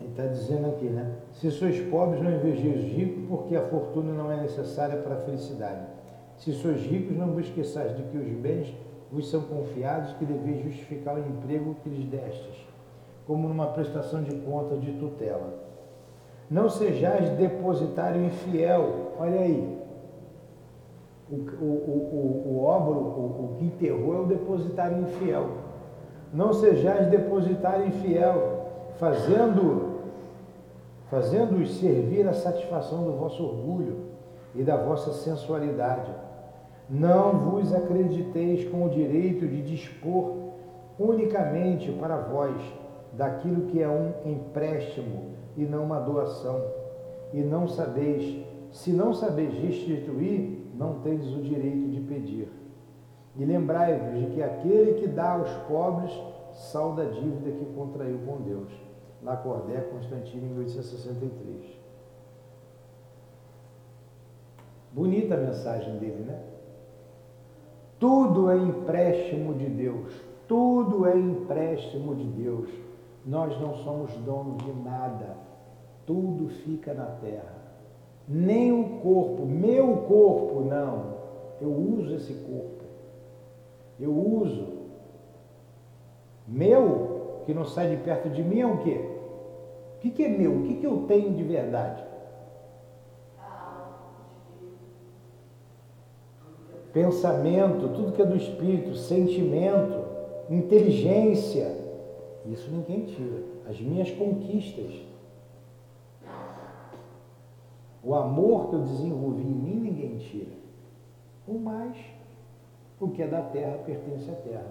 Está 0.00 0.26
dizendo 0.26 0.66
aqui, 0.68 0.86
né? 0.86 1.16
Se 1.34 1.50
sois 1.50 1.78
pobres, 1.90 2.20
não 2.22 2.32
invejeis 2.32 2.84
os 2.84 2.90
ricos, 2.90 3.24
porque 3.28 3.54
a 3.54 3.62
fortuna 3.62 4.12
não 4.12 4.32
é 4.32 4.40
necessária 4.40 5.00
para 5.00 5.14
a 5.14 5.18
felicidade. 5.18 5.86
Se 6.38 6.52
sois 6.54 6.80
ricos, 6.80 7.16
não 7.16 7.32
vos 7.32 7.46
esqueçais 7.46 7.96
de 7.96 8.02
que 8.04 8.16
os 8.16 8.32
bens 8.40 8.74
vos 9.12 9.30
são 9.30 9.42
confiados, 9.42 10.14
que 10.14 10.24
deveis 10.24 10.64
justificar 10.64 11.16
o 11.16 11.20
emprego 11.20 11.76
que 11.82 11.88
lhes 11.90 12.08
destes 12.08 12.68
como 13.28 13.46
numa 13.46 13.66
prestação 13.66 14.22
de 14.22 14.34
conta 14.36 14.74
de 14.78 14.90
tutela. 14.94 15.52
Não 16.50 16.70
sejais 16.70 17.28
depositário 17.36 18.24
infiel. 18.24 19.12
Olha 19.18 19.40
aí. 19.40 19.78
O, 21.30 21.34
o, 21.34 21.36
o, 21.36 22.54
o, 22.54 22.64
óbolo, 22.64 23.00
o, 23.00 23.44
o 23.44 23.56
que 23.58 23.66
enterrou 23.66 24.14
é 24.14 24.20
o 24.20 24.26
depositário 24.26 25.02
infiel. 25.02 25.50
Não 26.32 26.54
sejais 26.54 27.08
depositário 27.08 27.86
infiel, 27.86 28.70
fazendo 28.98 29.98
fazendo-os 31.10 31.78
servir 31.78 32.28
a 32.28 32.34
satisfação 32.34 33.02
do 33.04 33.12
vosso 33.12 33.42
orgulho 33.42 34.08
e 34.54 34.62
da 34.62 34.76
vossa 34.76 35.12
sensualidade. 35.12 36.10
Não 36.88 37.38
vos 37.38 37.74
acrediteis 37.74 38.66
com 38.68 38.84
o 38.84 38.90
direito 38.90 39.46
de 39.46 39.62
dispor 39.62 40.34
unicamente 40.98 41.90
para 41.92 42.16
vós 42.16 42.54
daquilo 43.12 43.66
que 43.66 43.82
é 43.82 43.88
um 43.88 44.12
empréstimo 44.24 45.30
e 45.56 45.64
não 45.64 45.84
uma 45.84 46.00
doação. 46.00 46.62
E 47.32 47.40
não 47.40 47.68
sabeis, 47.68 48.44
se 48.72 48.92
não 48.92 49.12
sabeis 49.12 49.52
restituir, 49.54 50.66
não 50.74 51.00
tendes 51.00 51.28
o 51.34 51.42
direito 51.42 51.88
de 51.90 52.00
pedir. 52.00 52.48
E 53.36 53.44
lembrai-vos 53.44 54.18
de 54.18 54.26
que 54.34 54.42
aquele 54.42 54.94
que 54.94 55.06
dá 55.06 55.32
aos 55.32 55.50
pobres 55.68 56.12
salda 56.52 57.02
a 57.02 57.06
dívida 57.06 57.50
que 57.50 57.64
contraiu 57.74 58.18
com 58.26 58.40
Deus. 58.42 58.68
Lacordé, 59.22 59.80
Constantino, 59.92 60.46
em 60.46 60.50
1863. 60.50 61.78
Bonita 64.92 65.34
a 65.34 65.38
mensagem 65.38 65.98
dele, 65.98 66.24
né? 66.24 66.40
Tudo 67.98 68.50
é 68.50 68.56
empréstimo 68.56 69.54
de 69.54 69.66
Deus. 69.66 70.12
Tudo 70.46 71.06
é 71.06 71.16
empréstimo 71.16 72.14
de 72.14 72.24
Deus. 72.24 72.70
Nós 73.24 73.58
não 73.60 73.74
somos 73.76 74.12
donos 74.18 74.58
de 74.64 74.72
nada. 74.72 75.36
Tudo 76.06 76.48
fica 76.48 76.94
na 76.94 77.06
terra. 77.06 77.58
Nem 78.26 78.72
o 78.72 79.00
corpo, 79.00 79.46
meu 79.46 79.96
corpo, 80.08 80.60
não. 80.60 81.18
Eu 81.60 81.70
uso 81.70 82.14
esse 82.14 82.34
corpo. 82.34 82.84
Eu 83.98 84.14
uso. 84.14 84.78
Meu, 86.46 87.42
que 87.44 87.52
não 87.52 87.64
sai 87.64 87.96
de 87.96 88.02
perto 88.02 88.28
de 88.30 88.42
mim, 88.42 88.60
é 88.60 88.66
o 88.66 88.78
quê? 88.78 89.00
O 89.96 90.00
que, 90.00 90.10
que 90.10 90.24
é 90.24 90.28
meu? 90.28 90.52
O 90.58 90.62
que, 90.62 90.74
que 90.74 90.86
eu 90.86 91.04
tenho 91.08 91.34
de 91.34 91.42
verdade? 91.42 92.04
Pensamento, 96.92 97.88
tudo 97.88 98.12
que 98.12 98.22
é 98.22 98.24
do 98.24 98.36
espírito, 98.36 98.94
sentimento, 98.94 100.04
inteligência, 100.48 101.87
isso 102.52 102.70
ninguém 102.70 103.04
tira. 103.04 103.42
As 103.68 103.80
minhas 103.80 104.10
conquistas. 104.10 105.06
O 108.02 108.14
amor 108.14 108.70
que 108.70 108.76
eu 108.76 108.82
desenvolvi 108.82 109.42
em 109.42 109.54
mim, 109.54 109.80
ninguém 109.80 110.18
tira. 110.18 110.56
O 111.46 111.58
mais, 111.58 111.96
o 113.00 113.08
que 113.08 113.22
é 113.22 113.26
da 113.26 113.42
terra 113.42 113.78
pertence 113.78 114.30
à 114.30 114.34
terra. 114.34 114.70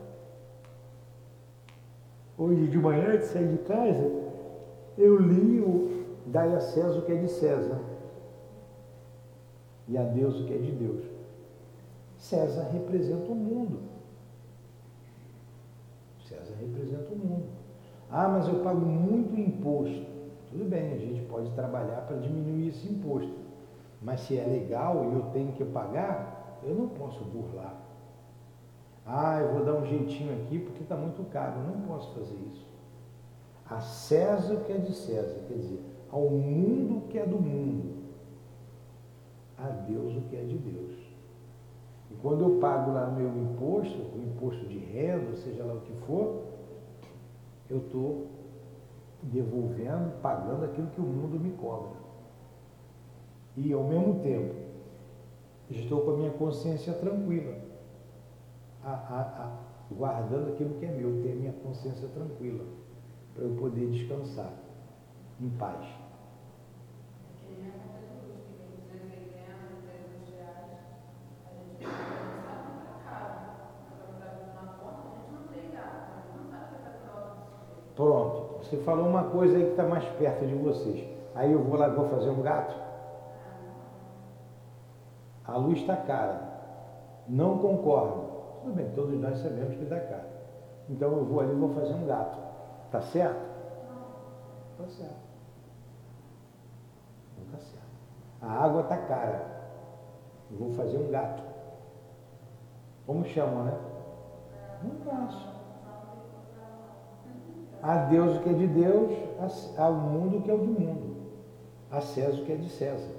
Hoje 2.37 2.67
de 2.67 2.77
manhã, 2.77 3.17
de 3.17 3.25
sair 3.25 3.47
de 3.47 3.57
casa, 3.59 4.11
eu 4.97 5.19
li 5.19 5.59
o 5.59 6.05
Dai 6.27 6.53
a 6.53 6.59
César 6.59 6.99
o 6.99 7.01
que 7.03 7.11
é 7.11 7.15
de 7.15 7.29
César 7.29 7.79
e 9.87 9.97
a 9.97 10.03
Deus 10.03 10.39
o 10.39 10.45
que 10.45 10.53
é 10.53 10.57
de 10.57 10.71
Deus. 10.71 11.05
César 12.17 12.69
representa 12.71 13.31
o 13.31 13.35
mundo. 13.35 13.79
César 16.27 16.55
representa 16.59 17.13
o 17.13 17.17
mundo. 17.17 17.66
Ah, 18.11 18.27
mas 18.27 18.47
eu 18.47 18.63
pago 18.63 18.79
muito 18.79 19.39
imposto. 19.39 20.05
Tudo 20.49 20.63
bem, 20.69 20.93
a 20.93 20.97
gente 20.97 21.21
pode 21.27 21.51
trabalhar 21.51 22.01
para 22.01 22.17
diminuir 22.17 22.69
esse 22.69 22.87
imposto. 22.87 23.33
Mas 24.01 24.21
se 24.21 24.37
é 24.37 24.45
legal 24.45 25.03
e 25.11 25.15
eu 25.15 25.23
tenho 25.33 25.51
que 25.53 25.65
pagar, 25.65 26.59
eu 26.63 26.73
não 26.73 26.87
posso 26.89 27.23
burlar. 27.25 27.75
Ah, 29.05 29.39
eu 29.41 29.53
vou 29.53 29.65
dar 29.65 29.73
um 29.73 29.85
jeitinho 29.85 30.33
aqui 30.33 30.59
porque 30.59 30.83
está 30.83 30.95
muito 30.95 31.23
caro. 31.31 31.59
Eu 31.59 31.75
não 31.75 31.81
posso 31.87 32.13
fazer 32.13 32.35
isso. 32.47 32.65
A 33.69 33.79
César 33.81 34.53
o 34.53 34.63
que 34.63 34.71
é 34.71 34.77
de 34.77 34.93
César, 34.93 35.41
quer 35.47 35.55
dizer, 35.55 35.81
ao 36.09 36.29
mundo 36.29 37.07
que 37.09 37.17
é 37.17 37.25
do 37.25 37.37
mundo. 37.37 37.97
A 39.57 39.67
Deus 39.67 40.15
o 40.15 40.21
que 40.21 40.35
é 40.35 40.43
de 40.43 40.57
Deus. 40.57 40.95
E 42.09 42.15
quando 42.21 42.43
eu 42.43 42.59
pago 42.59 42.91
lá 42.91 43.07
meu 43.07 43.27
imposto, 43.27 43.97
o 43.97 44.21
imposto 44.21 44.65
de 44.65 44.77
renda, 44.77 45.35
seja 45.35 45.63
lá 45.65 45.73
o 45.73 45.81
que 45.81 45.93
for, 46.05 46.43
eu 47.69 47.77
estou 47.77 48.27
devolvendo, 49.23 50.21
pagando 50.21 50.65
aquilo 50.65 50.87
que 50.87 51.01
o 51.01 51.03
mundo 51.03 51.39
me 51.39 51.51
cobra. 51.51 51.97
E 53.55 53.73
ao 53.73 53.83
mesmo 53.83 54.21
tempo, 54.21 54.53
estou 55.69 56.01
com 56.01 56.11
a 56.11 56.17
minha 56.17 56.31
consciência 56.31 56.93
tranquila, 56.93 57.55
a, 58.83 58.91
a, 58.91 59.21
a, 59.21 59.93
guardando 59.93 60.53
aquilo 60.53 60.75
que 60.75 60.85
é 60.85 60.91
meu, 60.91 61.21
ter 61.23 61.35
minha 61.35 61.53
consciência 61.53 62.07
tranquila, 62.09 62.63
para 63.33 63.43
eu 63.43 63.55
poder 63.55 63.89
descansar 63.89 64.53
em 65.41 65.49
paz. 65.49 65.85
Pronto, 77.97 78.59
você 78.59 78.77
falou 78.77 79.07
uma 79.07 79.23
coisa 79.23 79.57
aí 79.57 79.63
que 79.63 79.71
está 79.71 79.83
mais 79.83 80.05
perto 80.19 80.45
de 80.45 80.53
vocês. 80.53 81.03
Aí 81.33 81.51
eu 81.51 81.63
vou 81.63 81.79
lá 81.79 81.89
vou 81.89 82.07
fazer 82.07 82.29
um 82.29 82.43
gato. 82.43 82.75
A 85.43 85.57
luz 85.57 85.79
está 85.79 85.97
cara. 85.97 86.41
Não 87.27 87.57
concordo. 87.57 88.27
Tudo 88.61 88.75
bem, 88.75 88.91
todos 88.91 89.19
nós 89.19 89.39
sabemos 89.39 89.75
que 89.75 89.81
está 89.81 89.99
cara. 89.99 90.29
Então 90.87 91.11
eu 91.11 91.25
vou 91.25 91.39
ali 91.39 91.53
e 91.53 91.55
vou 91.55 91.73
fazer 91.73 91.95
um 91.95 92.05
gato. 92.05 92.37
Tá 92.91 93.01
certo? 93.01 93.41
Não. 93.89 94.85
Tá 94.85 94.91
certo. 94.91 95.27
Não 97.39 97.45
tá 97.51 97.57
certo. 97.57 97.87
A 98.43 98.63
água 98.63 98.81
está 98.81 98.97
cara. 98.97 99.45
Eu 100.51 100.57
vou 100.57 100.73
fazer 100.73 100.99
um 100.99 101.09
gato. 101.09 101.41
Como 103.07 103.25
chama, 103.25 103.63
né? 103.63 103.77
Não 104.83 104.91
posso 104.97 105.57
a 107.87 107.95
Deus 107.99 108.35
o 108.35 108.41
que 108.41 108.49
é 108.49 108.53
de 108.53 108.67
Deus, 108.67 109.17
ao 109.77 109.93
mundo 109.93 110.37
o 110.37 110.41
que 110.41 110.51
é 110.51 110.53
o 110.53 110.57
do 110.57 110.77
mundo, 110.77 111.15
a 111.89 112.01
César 112.01 112.41
o 112.41 112.45
que 112.45 112.51
é 112.51 112.55
de 112.57 112.69
César. 112.69 113.15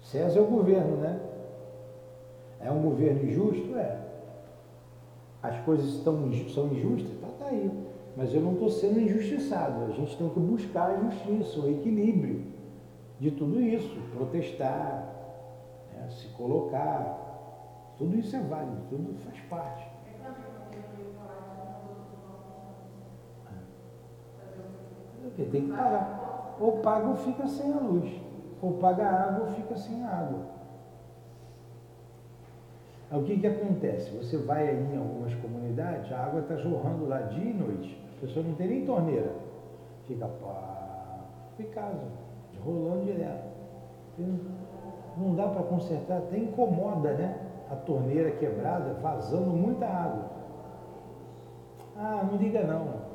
César 0.00 0.38
é 0.38 0.42
o 0.42 0.46
governo, 0.46 0.96
né? 0.96 1.20
É 2.58 2.70
um 2.70 2.80
governo 2.80 3.28
injusto? 3.28 3.76
É. 3.76 3.98
As 5.42 5.58
coisas 5.60 5.96
estão, 5.96 6.16
são 6.54 6.68
injustas? 6.68 7.20
Tá, 7.20 7.28
tá 7.38 7.50
aí. 7.50 7.70
Mas 8.16 8.32
eu 8.32 8.40
não 8.40 8.54
estou 8.54 8.70
sendo 8.70 8.98
injustiçado. 8.98 9.84
A 9.84 9.90
gente 9.90 10.16
tem 10.16 10.28
que 10.30 10.40
buscar 10.40 10.90
a 10.90 10.96
justiça, 10.96 11.60
o 11.60 11.70
equilíbrio 11.70 12.46
de 13.20 13.30
tudo 13.32 13.60
isso. 13.60 13.94
Protestar, 14.16 15.06
né? 15.92 16.08
se 16.08 16.28
colocar. 16.28 17.26
Tudo 17.98 18.16
isso 18.16 18.34
é 18.34 18.40
válido, 18.40 18.80
tudo 18.88 19.14
faz 19.18 19.38
parte. 19.50 19.87
Porque 25.38 25.50
tem 25.52 25.66
que 25.66 25.70
pagar. 25.70 26.56
Ou 26.58 26.78
paga 26.78 27.06
ou 27.06 27.14
fica 27.14 27.46
sem 27.46 27.72
a 27.72 27.78
luz. 27.78 28.10
Ou 28.60 28.72
paga 28.74 29.06
água 29.08 29.46
ou 29.46 29.52
fica 29.52 29.76
sem 29.76 30.04
água. 30.04 30.40
Aí, 33.08 33.20
o 33.20 33.24
que, 33.24 33.38
que 33.38 33.46
acontece? 33.46 34.10
Você 34.16 34.36
vai 34.36 34.68
aí 34.68 34.92
em 34.92 34.98
algumas 34.98 35.32
comunidades, 35.36 36.12
a 36.12 36.24
água 36.24 36.40
está 36.40 36.56
jorrando 36.56 37.06
lá 37.06 37.20
dia 37.20 37.52
e 37.52 37.54
noite. 37.54 38.04
A 38.16 38.20
pessoa 38.20 38.44
não 38.44 38.54
tem 38.56 38.66
nem 38.66 38.84
torneira. 38.84 39.32
Fica 40.08 40.26
pá, 40.26 41.20
fica 41.56 41.80
casa, 41.80 42.04
rolando 42.64 43.04
direto. 43.04 43.48
Não 45.16 45.36
dá 45.36 45.46
para 45.46 45.62
consertar, 45.62 46.18
até 46.18 46.36
incomoda, 46.36 47.12
né? 47.12 47.38
A 47.70 47.76
torneira 47.76 48.32
quebrada, 48.32 48.94
vazando 48.94 49.50
muita 49.50 49.86
água. 49.86 50.24
Ah, 51.96 52.26
não 52.28 52.38
liga 52.38 52.62
não. 52.64 53.08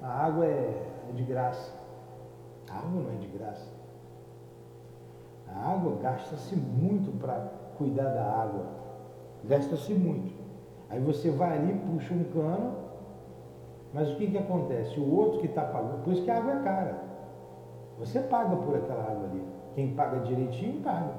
A 0.00 0.26
água 0.26 0.46
é, 0.46 0.91
é 1.12 1.16
de 1.16 1.22
graça. 1.24 1.72
A 2.70 2.78
água 2.78 3.02
não 3.02 3.10
é 3.10 3.16
de 3.16 3.26
graça. 3.28 3.70
A 5.48 5.72
água 5.72 5.98
gasta-se 6.02 6.56
muito 6.56 7.16
para 7.18 7.50
cuidar 7.76 8.08
da 8.08 8.24
água. 8.24 8.66
Gasta-se 9.44 9.92
muito. 9.94 10.32
Aí 10.88 11.00
você 11.00 11.30
vai 11.30 11.58
ali, 11.58 11.74
puxa 11.74 12.14
um 12.14 12.24
cano, 12.24 12.74
mas 13.92 14.10
o 14.10 14.16
que, 14.16 14.30
que 14.30 14.38
acontece? 14.38 14.98
O 14.98 15.14
outro 15.14 15.40
que 15.40 15.46
está 15.46 15.62
pagando, 15.62 16.02
por 16.02 16.12
isso 16.12 16.22
que 16.22 16.30
a 16.30 16.38
água 16.38 16.52
é 16.52 16.62
cara. 16.62 17.02
Você 17.98 18.20
paga 18.20 18.56
por 18.56 18.74
aquela 18.74 19.02
água 19.02 19.28
ali. 19.30 19.42
Quem 19.74 19.94
paga 19.94 20.20
direitinho, 20.20 20.82
paga. 20.82 21.12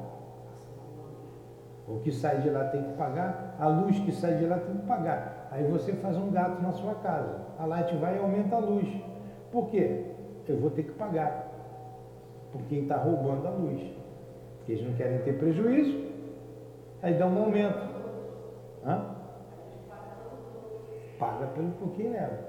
O 1.88 2.00
que 2.00 2.12
sai 2.12 2.40
de 2.40 2.50
lá 2.50 2.66
tem 2.66 2.82
que 2.82 2.94
pagar, 2.94 3.56
a 3.60 3.68
luz 3.68 4.00
que 4.00 4.12
sai 4.12 4.36
de 4.36 4.46
lá 4.46 4.58
tem 4.58 4.78
que 4.78 4.86
pagar. 4.88 5.48
Aí 5.52 5.64
você 5.66 5.94
faz 5.94 6.18
um 6.18 6.32
gato 6.32 6.62
na 6.62 6.72
sua 6.72 6.96
casa. 6.96 7.42
A 7.60 7.66
light 7.66 7.96
vai 7.98 8.16
e 8.16 8.20
aumenta 8.20 8.56
a 8.56 8.60
luz. 8.60 8.88
Por 9.54 9.70
quê? 9.70 10.04
Eu 10.48 10.58
vou 10.58 10.72
ter 10.72 10.82
que 10.82 10.94
pagar. 10.94 11.48
Por 12.52 12.64
quem 12.64 12.82
está 12.82 12.98
roubando 12.98 13.48
a 13.48 13.52
luz. 13.52 13.80
Porque 14.58 14.72
eles 14.72 14.86
não 14.86 14.96
querem 14.96 15.20
ter 15.20 15.38
prejuízo. 15.38 16.12
Aí 17.04 17.14
dá 17.14 17.28
um 17.28 17.44
aumento. 17.44 17.88
Hã? 18.84 19.16
Paga 21.20 21.46
pelo 21.48 21.72
porquê 21.74 22.04
leva. 22.10 22.40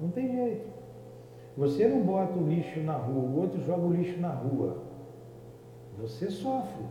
Não 0.00 0.10
tem 0.10 0.32
jeito. 0.32 0.66
Você 1.58 1.86
não 1.86 2.00
bota 2.00 2.32
o 2.32 2.48
lixo 2.48 2.80
na 2.80 2.94
rua, 2.94 3.22
o 3.22 3.40
outro 3.40 3.60
joga 3.60 3.86
o 3.86 3.92
lixo 3.92 4.18
na 4.18 4.30
rua. 4.30 4.78
Você 5.98 6.30
sofre. 6.30 6.84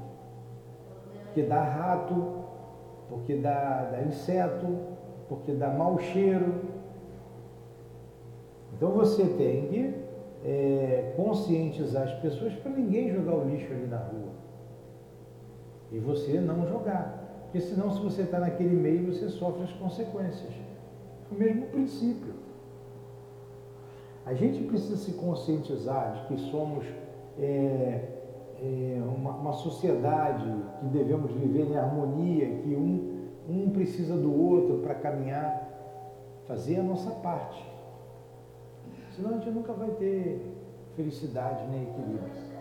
Porque 1.26 1.42
dá 1.42 1.64
rato, 1.64 2.44
porque 3.10 3.36
dá, 3.36 3.90
dá 3.92 4.02
inseto, 4.04 4.78
porque 5.28 5.54
dá 5.54 5.70
mau 5.70 5.98
cheiro. 5.98 6.74
Então 8.76 8.92
você 8.92 9.24
tem 9.26 9.68
que 9.68 9.94
é, 10.44 11.14
conscientizar 11.16 12.04
as 12.04 12.14
pessoas 12.20 12.54
para 12.56 12.72
ninguém 12.72 13.14
jogar 13.14 13.36
o 13.36 13.50
lixo 13.50 13.72
ali 13.72 13.88
na 13.88 13.98
rua. 13.98 14.34
E 15.92 16.00
você 16.00 16.40
não 16.40 16.68
jogar. 16.68 17.24
Porque 17.44 17.62
senão, 17.62 17.92
se 17.92 18.02
você 18.02 18.24
está 18.24 18.40
naquele 18.40 18.76
meio, 18.76 19.14
você 19.14 19.30
sofre 19.30 19.64
as 19.64 19.72
consequências. 19.74 20.54
É 21.32 21.36
o 21.36 21.38
mesmo 21.38 21.68
princípio. 21.68 22.34
A 24.26 24.34
gente 24.34 24.64
precisa 24.64 24.98
se 24.98 25.14
conscientizar 25.14 26.14
de 26.14 26.28
que 26.28 26.42
somos 26.50 26.86
é, 27.38 28.10
é, 28.60 29.02
uma, 29.06 29.32
uma, 29.32 29.54
sociedade 29.54 30.50
que 30.80 30.86
devemos 30.88 31.32
viver 31.32 31.68
em 31.68 31.76
harmonia, 31.76 32.58
que 32.62 32.76
um, 32.76 33.28
um 33.50 33.70
precisa 33.70 34.16
do 34.16 34.34
outro 34.34 34.78
para 34.78 34.96
caminhar, 34.96 35.70
fazer 36.48 36.80
a 36.80 36.84
nossa 36.84 37.12
parte. 37.12 37.73
Senão 39.16 39.30
a 39.30 39.34
gente 39.34 39.50
nunca 39.52 39.74
vai 39.74 39.90
ter 39.92 40.42
felicidade 40.96 41.68
nem 41.70 41.84
equilíbrio. 41.84 42.53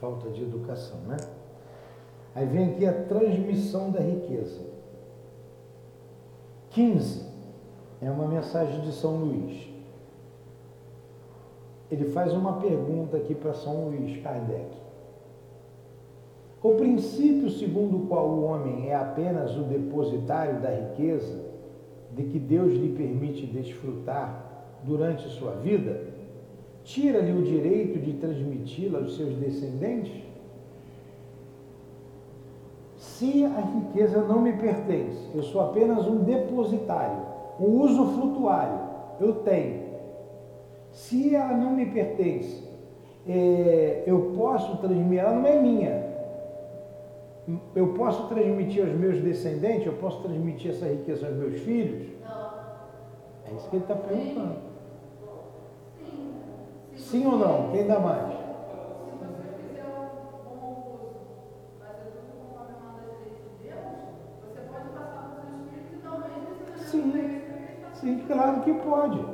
Falta 0.00 0.30
de 0.30 0.42
educação, 0.42 0.98
né? 1.06 1.16
Aí 2.34 2.46
vem 2.46 2.70
aqui 2.70 2.86
a 2.86 3.04
transmissão 3.04 3.90
da 3.90 4.00
riqueza. 4.00 4.60
15 6.70 7.26
é 8.00 8.10
uma 8.10 8.28
mensagem 8.28 8.80
de 8.82 8.92
São 8.92 9.16
Luís. 9.16 9.68
Ele 11.90 12.04
faz 12.10 12.32
uma 12.32 12.60
pergunta 12.60 13.16
aqui 13.16 13.34
para 13.34 13.54
São 13.54 13.88
Luís 13.88 14.22
Kardec. 14.22 14.76
O 16.62 16.74
princípio 16.74 17.50
segundo 17.50 17.96
o 17.96 18.06
qual 18.06 18.28
o 18.28 18.44
homem 18.44 18.88
é 18.88 18.94
apenas 18.94 19.56
o 19.56 19.62
depositário 19.62 20.60
da 20.60 20.70
riqueza, 20.70 21.46
de 22.14 22.24
que 22.24 22.38
Deus 22.38 22.72
lhe 22.72 22.94
permite 22.96 23.46
desfrutar 23.46 24.44
durante 24.82 25.28
sua 25.28 25.52
vida, 25.52 26.07
tira-lhe 26.88 27.32
o 27.32 27.42
direito 27.42 27.98
de 27.98 28.14
transmiti-la 28.14 29.00
aos 29.00 29.14
seus 29.16 29.34
descendentes? 29.34 30.22
Se 32.96 33.44
a 33.44 33.60
riqueza 33.60 34.22
não 34.22 34.40
me 34.40 34.54
pertence, 34.54 35.28
eu 35.34 35.42
sou 35.42 35.60
apenas 35.60 36.06
um 36.06 36.24
depositário, 36.24 37.20
um 37.60 37.82
usufrutuário, 37.82 38.80
eu 39.20 39.34
tenho. 39.36 39.82
Se 40.90 41.34
ela 41.34 41.54
não 41.54 41.72
me 41.72 41.86
pertence, 41.86 42.66
é, 43.26 44.04
eu 44.06 44.32
posso 44.34 44.78
transmitir, 44.78 45.18
ela 45.18 45.34
não 45.34 45.46
é 45.46 45.60
minha. 45.60 46.08
Eu 47.74 47.88
posso 47.88 48.28
transmitir 48.28 48.82
aos 48.82 48.94
meus 48.94 49.20
descendentes, 49.20 49.86
eu 49.86 49.94
posso 49.94 50.22
transmitir 50.22 50.70
essa 50.70 50.86
riqueza 50.86 51.26
aos 51.26 51.36
meus 51.36 51.60
filhos? 51.60 52.08
Não. 52.22 53.52
É 53.52 53.56
isso 53.56 53.68
que 53.68 53.76
ele 53.76 53.84
está 53.84 53.94
perguntando. 53.94 54.77
Sim 57.10 57.26
ou 57.26 57.38
não? 57.38 57.70
Quem 57.70 57.86
dá 57.86 57.98
mais? 57.98 58.34
Sim, 66.76 67.40
sim, 67.94 68.24
claro 68.26 68.60
que 68.60 68.74
pode. 68.74 69.24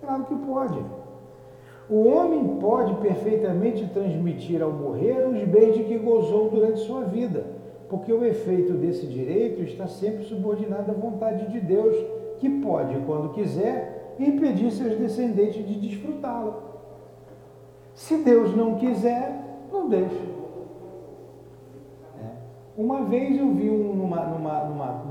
Claro 0.00 0.24
que 0.24 0.34
pode. 0.36 0.78
O 1.90 2.08
homem 2.08 2.56
pode 2.58 2.94
perfeitamente 3.02 3.86
transmitir 3.88 4.62
ao 4.62 4.72
morrer 4.72 5.28
os 5.28 5.44
bens 5.44 5.74
de 5.74 5.84
que 5.84 5.98
gozou 5.98 6.48
durante 6.48 6.80
sua 6.80 7.02
vida, 7.02 7.44
porque 7.90 8.10
o 8.10 8.24
efeito 8.24 8.72
desse 8.72 9.06
direito 9.06 9.60
está 9.62 9.86
sempre 9.86 10.24
subordinado 10.24 10.90
à 10.90 10.94
vontade 10.94 11.52
de 11.52 11.60
Deus, 11.60 11.94
que 12.38 12.48
pode, 12.48 12.98
quando 13.00 13.34
quiser, 13.34 14.14
impedir 14.18 14.70
seus 14.70 14.96
descendentes 14.96 15.66
de 15.66 15.74
desfrutá-lo. 15.74 16.67
Se 17.98 18.16
Deus 18.18 18.56
não 18.56 18.76
quiser, 18.76 19.66
não 19.72 19.88
deixa. 19.88 20.22
É. 22.22 22.30
Uma 22.76 23.04
vez 23.04 23.36
eu 23.36 23.52
vi 23.52 23.68
um, 23.68 23.92
numa, 23.92 24.24
numa, 24.24 24.64
numa, 24.66 25.04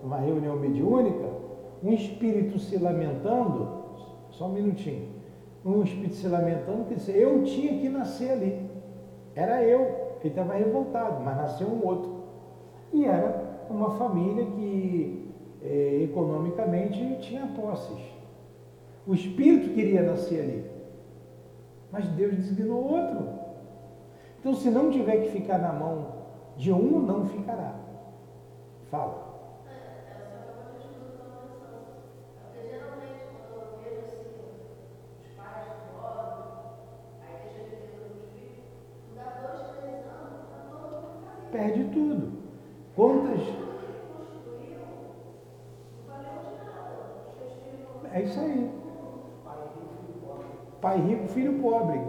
numa 0.00 0.16
reunião 0.18 0.54
mediúnica 0.54 1.28
um 1.82 1.92
espírito 1.92 2.56
se 2.60 2.78
lamentando, 2.78 3.68
só 4.30 4.46
um 4.46 4.52
minutinho, 4.52 5.08
um 5.66 5.82
espírito 5.82 6.14
se 6.14 6.28
lamentando 6.28 6.84
que 6.84 6.94
disse, 6.94 7.10
eu 7.10 7.42
tinha 7.42 7.76
que 7.80 7.88
nascer 7.88 8.30
ali. 8.30 8.70
Era 9.34 9.64
eu, 9.64 9.80
ele 10.20 10.28
estava 10.28 10.54
revoltado, 10.54 11.24
mas 11.24 11.36
nasceu 11.36 11.66
um 11.66 11.84
outro. 11.84 12.20
E 12.92 13.06
era 13.06 13.66
uma 13.68 13.90
família 13.96 14.46
que 14.46 15.32
é, 15.64 16.02
economicamente 16.04 17.18
tinha 17.22 17.48
posses. 17.48 18.00
O 19.04 19.14
espírito 19.14 19.74
queria 19.74 20.02
nascer 20.02 20.42
ali 20.42 20.69
mas 21.92 22.06
Deus 22.10 22.34
designou 22.36 22.84
outro. 22.84 23.28
Então, 24.38 24.54
se 24.54 24.70
não 24.70 24.90
tiver 24.90 25.18
que 25.18 25.32
ficar 25.32 25.58
na 25.58 25.72
mão 25.72 26.20
de 26.56 26.72
um, 26.72 27.00
não 27.00 27.26
ficará. 27.26 27.74
Fala. 28.90 29.28
Perde 41.52 41.84
tudo. 41.92 42.32
Quantas. 42.94 43.40
É 48.12 48.22
isso 48.22 48.40
aí. 48.40 48.79
Pai 50.80 50.98
rico, 51.00 51.28
filho 51.28 51.60
pobre. 51.60 52.00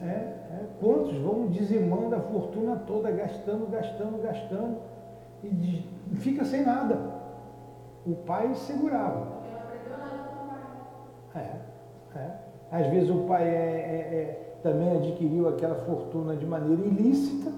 É, 0.00 0.06
é. 0.06 0.66
Quantos 0.80 1.16
vão 1.18 1.48
dizimando 1.48 2.14
a 2.14 2.20
fortuna 2.20 2.76
toda, 2.86 3.10
gastando, 3.10 3.70
gastando, 3.70 4.22
gastando, 4.22 4.78
e 5.44 5.84
fica 6.16 6.44
sem 6.44 6.64
nada. 6.64 6.98
O 8.06 8.14
pai 8.14 8.54
segurava. 8.54 9.42
É, 11.34 12.18
é. 12.18 12.30
Às 12.70 12.86
vezes 12.88 13.10
o 13.10 13.24
pai 13.24 13.42
é, 13.42 13.48
é, 13.48 14.14
é, 14.14 14.58
também 14.62 14.96
adquiriu 14.96 15.48
aquela 15.48 15.74
fortuna 15.74 16.36
de 16.36 16.46
maneira 16.46 16.82
ilícita 16.82 17.52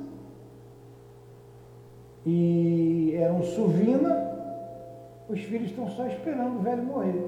e 2.27 3.15
era 3.17 3.33
um 3.33 3.43
suvina, 3.43 4.33
os 5.29 5.41
filhos 5.41 5.71
estão 5.71 5.89
só 5.89 6.07
esperando 6.07 6.59
o 6.59 6.63
velho 6.63 6.83
morrer, 6.83 7.23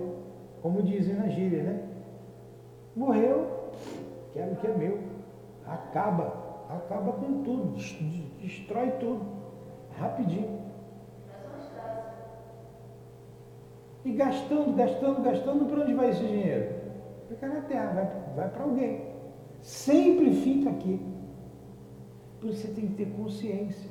como 0.62 0.82
dizem 0.82 1.14
na 1.14 1.28
gíria, 1.28 1.62
né? 1.62 1.80
Morreu, 2.96 3.70
quero 4.32 4.52
o 4.52 4.56
que 4.56 4.66
é 4.66 4.74
meu. 4.74 4.98
Acaba, 5.66 6.32
acaba 6.70 7.12
com 7.12 7.42
tudo, 7.42 7.76
destrói 8.40 8.90
tudo, 8.92 9.20
rapidinho. 9.98 10.64
E 14.02 14.12
gastando, 14.12 14.74
gastando, 14.74 15.22
gastando, 15.22 15.66
para 15.66 15.82
onde 15.82 15.92
vai 15.92 16.10
esse 16.10 16.24
dinheiro? 16.24 16.74
Fica 17.28 17.48
na 17.48 17.60
terra, 17.62 17.92
vai, 17.92 18.34
vai 18.36 18.48
para 18.48 18.62
alguém. 18.62 19.04
Sempre 19.60 20.32
fica 20.32 20.70
aqui. 20.70 21.04
Por 22.40 22.50
isso 22.50 22.62
você 22.62 22.68
tem 22.68 22.86
que 22.86 22.94
ter 22.94 23.10
consciência. 23.16 23.90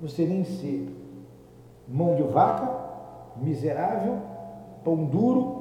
Você 0.00 0.24
nem 0.24 0.44
ser 0.44 0.88
mão 1.88 2.14
de 2.14 2.22
vaca, 2.22 3.34
miserável, 3.36 4.20
pão 4.84 5.04
duro, 5.04 5.51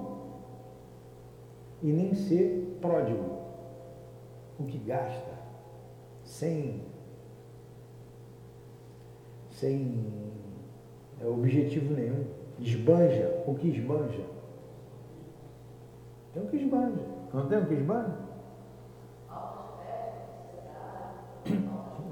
e 1.82 1.92
nem 1.92 2.14
ser 2.14 2.78
pródigo, 2.82 3.42
o 4.60 4.64
que 4.66 4.78
gasta 4.78 5.32
sem, 6.24 6.84
sem 9.50 10.06
é, 11.20 11.26
objetivo 11.26 11.94
nenhum, 11.94 12.26
esbanja 12.60 13.44
o 13.48 13.56
que 13.56 13.70
esbanja. 13.70 14.26
Tem 16.34 16.44
o 16.44 16.48
que 16.48 16.58
esbanja, 16.58 17.02
não 17.34 17.48
tem 17.48 17.58
o 17.58 17.66
que 17.66 17.74
esbanja? 17.74 18.32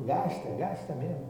Gasta, 0.06 0.50
gasta 0.58 0.96
mesmo. 0.96 1.30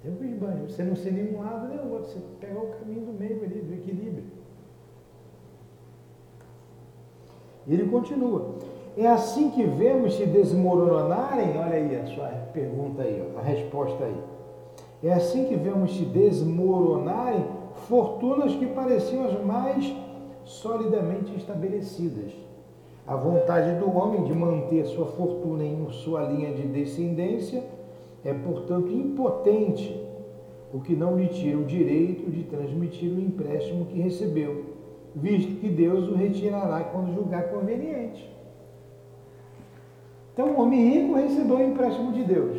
Tem 0.00 0.12
o 0.12 0.16
que 0.16 0.26
esbanja. 0.26 0.68
Você 0.68 0.84
não 0.84 0.94
ser 0.94 1.12
nenhum 1.12 1.40
lado 1.40 1.66
nem 1.66 1.78
o 1.80 1.90
outro, 1.90 2.08
você 2.08 2.20
pega 2.40 2.56
o 2.56 2.70
caminho 2.78 3.06
do 3.06 3.12
meio 3.12 3.42
ali, 3.42 3.60
do 3.60 3.74
equilíbrio. 3.74 4.37
Ele 7.68 7.88
continua. 7.88 8.54
É 8.96 9.06
assim 9.06 9.50
que 9.50 9.62
vemos 9.62 10.16
se 10.16 10.26
desmoronarem, 10.26 11.56
olha 11.58 11.74
aí 11.74 11.96
a 11.96 12.06
sua 12.06 12.28
pergunta 12.52 13.02
aí, 13.02 13.22
a 13.36 13.42
resposta 13.42 14.04
aí. 14.04 14.16
É 15.02 15.12
assim 15.12 15.44
que 15.44 15.54
vemos 15.54 15.94
se 15.94 16.04
desmoronarem 16.04 17.44
fortunas 17.86 18.54
que 18.54 18.66
pareciam 18.66 19.26
as 19.26 19.44
mais 19.44 19.94
solidamente 20.44 21.36
estabelecidas. 21.36 22.32
A 23.06 23.14
vontade 23.14 23.78
do 23.78 23.96
homem 23.96 24.24
de 24.24 24.34
manter 24.34 24.84
sua 24.86 25.06
fortuna 25.06 25.64
em 25.64 25.86
sua 25.90 26.22
linha 26.22 26.52
de 26.52 26.62
descendência 26.62 27.62
é, 28.24 28.34
portanto, 28.34 28.90
impotente, 28.90 30.04
o 30.74 30.80
que 30.80 30.94
não 30.94 31.16
lhe 31.16 31.28
tira 31.28 31.56
o 31.56 31.64
direito 31.64 32.30
de 32.30 32.42
transmitir 32.42 33.10
o 33.10 33.20
empréstimo 33.20 33.86
que 33.86 34.00
recebeu 34.00 34.77
visto 35.14 35.60
que 35.60 35.68
Deus 35.68 36.08
o 36.08 36.14
retirará 36.14 36.84
quando 36.84 37.14
julgar 37.14 37.50
conveniente. 37.50 38.28
Então, 40.32 40.52
o 40.52 40.60
homem 40.60 40.88
rico 40.88 41.14
recebeu 41.14 41.56
o 41.56 41.62
empréstimo 41.62 42.12
de 42.12 42.22
Deus. 42.22 42.58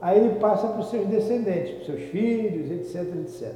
Aí 0.00 0.18
ele 0.18 0.38
passa 0.38 0.68
para 0.68 0.80
os 0.80 0.90
seus 0.90 1.06
descendentes, 1.06 1.72
para 1.72 1.80
os 1.80 1.86
seus 1.86 2.02
filhos, 2.10 2.70
etc, 2.70 3.16
etc. 3.16 3.54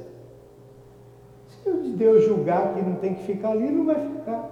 Se 1.47 1.71
Deus 1.91 2.25
julgar 2.25 2.73
que 2.73 2.81
não 2.81 2.95
tem 2.95 3.13
que 3.13 3.23
ficar 3.23 3.51
ali, 3.51 3.69
não 3.71 3.85
vai 3.85 3.95
ficar. 3.95 4.51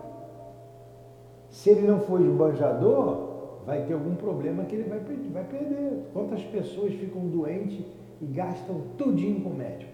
Se 1.49 1.69
ele 1.69 1.85
não 1.85 1.99
for 1.99 2.21
esbanjador, 2.21 3.31
vai 3.65 3.85
ter 3.85 3.93
algum 3.93 4.15
problema 4.15 4.63
que 4.63 4.75
ele 4.75 4.89
vai, 4.89 4.99
vai 4.99 5.43
perder. 5.43 6.05
Quantas 6.13 6.41
pessoas 6.43 6.93
ficam 6.93 7.27
doentes 7.27 7.85
e 8.21 8.25
gastam 8.25 8.81
tudinho 8.97 9.41
com 9.41 9.49
médico? 9.49 9.91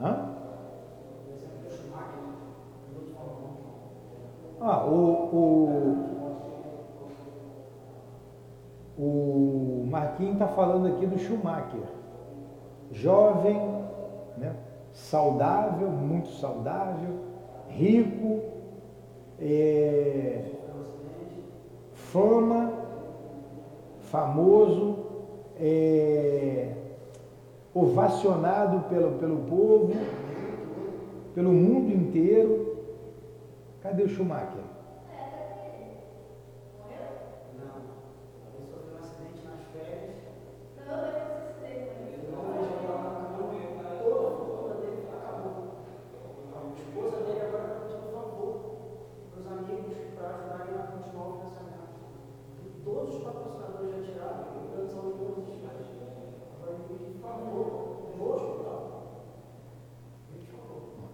Hã? 0.00 0.32
Ah, 4.64 4.86
o, 4.86 4.94
o, 8.96 9.02
o 9.02 9.86
Marquinhos 9.90 10.34
está 10.34 10.46
falando 10.46 10.86
aqui 10.86 11.04
do 11.04 11.18
Schumacher. 11.18 11.82
Jovem, 12.92 13.60
né? 14.38 14.54
saudável, 14.92 15.90
muito 15.90 16.28
saudável, 16.28 17.18
rico, 17.66 18.40
é, 19.40 20.44
fama, 21.92 22.72
famoso, 24.02 24.96
é, 25.58 26.72
ovacionado 27.74 28.88
pelo, 28.88 29.18
pelo 29.18 29.38
povo, 29.38 29.92
pelo 31.34 31.52
mundo 31.52 31.92
inteiro. 31.92 32.71
Cadê 33.82 34.04
o 34.04 34.08
Schumacher? 34.08 34.62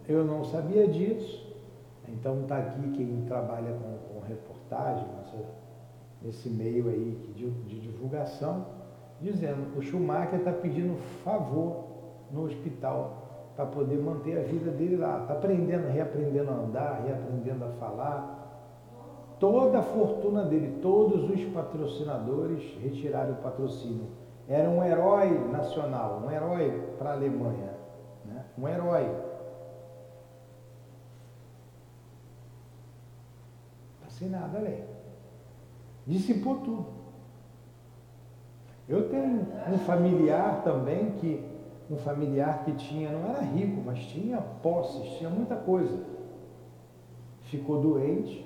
Eu 0.09 0.25
não 0.25 0.43
sabia 0.43 0.89
disso. 0.89 1.48
Então 2.19 2.41
está 2.43 2.59
aqui 2.59 2.91
quem 2.97 3.25
trabalha 3.27 3.73
com, 3.73 4.15
com 4.15 4.27
reportagem, 4.27 5.07
nessa, 5.17 5.37
nesse 6.21 6.51
meio 6.51 6.89
aí 6.89 7.33
de, 7.35 7.49
de 7.49 7.81
divulgação, 7.81 8.67
dizendo 9.21 9.73
que 9.73 9.79
o 9.79 9.83
Schumacher 9.83 10.41
está 10.41 10.53
pedindo 10.53 10.97
favor 11.23 11.85
no 12.33 12.45
hospital 12.45 13.53
para 13.55 13.67
poder 13.67 13.99
manter 13.99 14.37
a 14.37 14.43
vida 14.43 14.73
dele 14.73 14.97
lá. 14.97 15.21
Está 15.23 15.35
aprendendo, 15.35 15.89
reaprendendo 15.89 16.51
a 16.51 16.55
andar, 16.55 17.05
reaprendendo 17.07 17.65
a 17.65 17.69
falar. 17.73 18.35
Toda 19.39 19.79
a 19.79 19.83
fortuna 19.83 20.45
dele, 20.45 20.81
todos 20.83 21.31
os 21.31 21.45
patrocinadores 21.53 22.77
retiraram 22.81 23.35
o 23.35 23.37
patrocínio. 23.37 24.09
Era 24.49 24.69
um 24.69 24.83
herói 24.83 25.31
nacional, 25.53 26.23
um 26.27 26.31
herói 26.31 26.83
para 26.99 27.11
a 27.11 27.13
Alemanha. 27.13 27.71
Né? 28.25 28.45
Um 28.59 28.67
herói 28.67 29.09
sem 34.19 34.29
nada 34.29 34.59
além. 34.59 34.85
Dissipou 36.07 36.57
tudo. 36.57 36.87
Eu 38.89 39.09
tenho 39.11 39.47
um 39.73 39.79
familiar 39.79 40.63
também 40.63 41.13
que, 41.13 41.45
um 41.91 41.97
familiar 41.97 42.65
que 42.65 42.73
tinha, 42.73 43.11
não 43.11 43.31
era 43.31 43.41
rico, 43.43 43.83
mas 43.85 43.99
tinha 44.07 44.39
posses, 44.39 45.19
tinha 45.19 45.29
muita 45.29 45.55
coisa. 45.57 46.03
Ficou 47.43 47.81
doente, 47.81 48.45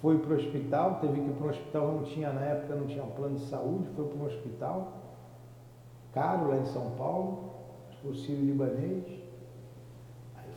foi 0.00 0.18
para 0.18 0.32
o 0.32 0.36
hospital, 0.36 0.98
teve 1.00 1.20
que 1.20 1.28
ir 1.28 1.32
para 1.34 1.46
o 1.46 1.50
hospital, 1.50 1.92
não 1.92 2.02
tinha, 2.04 2.32
na 2.32 2.40
época 2.42 2.74
não 2.74 2.86
tinha 2.86 3.04
plano 3.04 3.34
de 3.36 3.44
saúde, 3.46 3.88
foi 3.94 4.06
para 4.06 4.18
um 4.18 4.26
hospital, 4.26 4.92
caro 6.12 6.48
lá 6.48 6.56
em 6.56 6.64
São 6.66 6.90
Paulo, 6.92 7.50
o 8.04 8.14
Sírio 8.14 8.44
Libanês. 8.44 9.19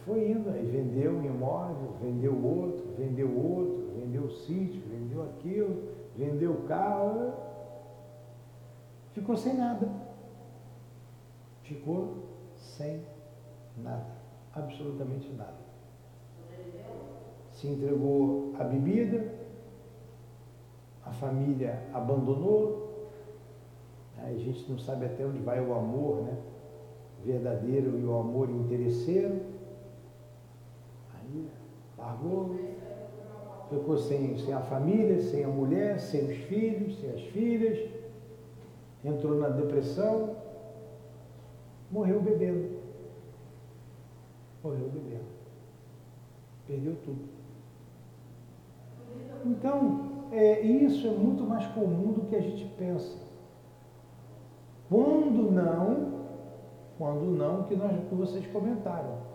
Foi 0.06 0.32
indo, 0.32 0.50
aí 0.50 0.66
vendeu 0.66 1.14
um 1.14 1.24
imóvel, 1.24 1.94
vendeu 2.02 2.34
outro, 2.44 2.86
vendeu 2.98 3.34
outro, 3.38 3.92
vendeu 3.96 4.24
o 4.24 4.32
sítio, 4.32 4.82
vendeu 4.90 5.24
aquilo, 5.24 5.84
vendeu 6.18 6.52
o 6.52 6.64
carro, 6.64 7.34
ficou 9.14 9.38
sem 9.38 9.56
nada. 9.56 9.88
Ficou 11.62 12.16
sem 12.56 13.02
nada, 13.78 14.06
absolutamente 14.54 15.32
nada. 15.32 15.64
Se 17.52 17.68
entregou 17.68 18.54
à 18.60 18.64
bebida, 18.66 19.34
a 21.06 21.12
família 21.12 21.82
abandonou, 21.94 23.08
a 24.18 24.34
gente 24.34 24.70
não 24.70 24.78
sabe 24.78 25.06
até 25.06 25.26
onde 25.26 25.40
vai 25.40 25.66
o 25.66 25.74
amor, 25.74 26.24
né? 26.24 26.38
Verdadeiro 27.24 27.98
e 27.98 28.04
o 28.04 28.18
amor 28.18 28.50
interesseiro. 28.50 29.53
Largou, 31.98 32.56
ficou 33.70 33.98
sem, 33.98 34.38
sem 34.38 34.54
a 34.54 34.62
família, 34.62 35.22
sem 35.22 35.44
a 35.44 35.48
mulher, 35.48 36.00
sem 36.00 36.26
os 36.26 36.38
filhos, 36.46 37.00
sem 37.00 37.10
as 37.12 37.22
filhas, 37.22 37.90
entrou 39.04 39.36
na 39.36 39.50
depressão, 39.50 40.36
morreu 41.92 42.22
bebendo. 42.22 42.78
Morreu 44.64 44.90
bebendo. 44.90 45.26
Perdeu 46.68 46.96
tudo. 47.04 47.34
Então, 49.46 50.28
é, 50.32 50.62
isso 50.62 51.06
é 51.08 51.12
muito 51.12 51.44
mais 51.44 51.66
comum 51.68 52.14
do 52.14 52.22
que 52.22 52.36
a 52.36 52.42
gente 52.42 52.66
pensa. 52.78 53.18
Quando 54.90 55.52
não, 55.52 56.14
quando 56.98 57.26
não, 57.26 57.64
que, 57.64 57.76
nós, 57.76 57.92
que 58.08 58.16
vocês 58.16 58.48
comentaram, 58.48 59.33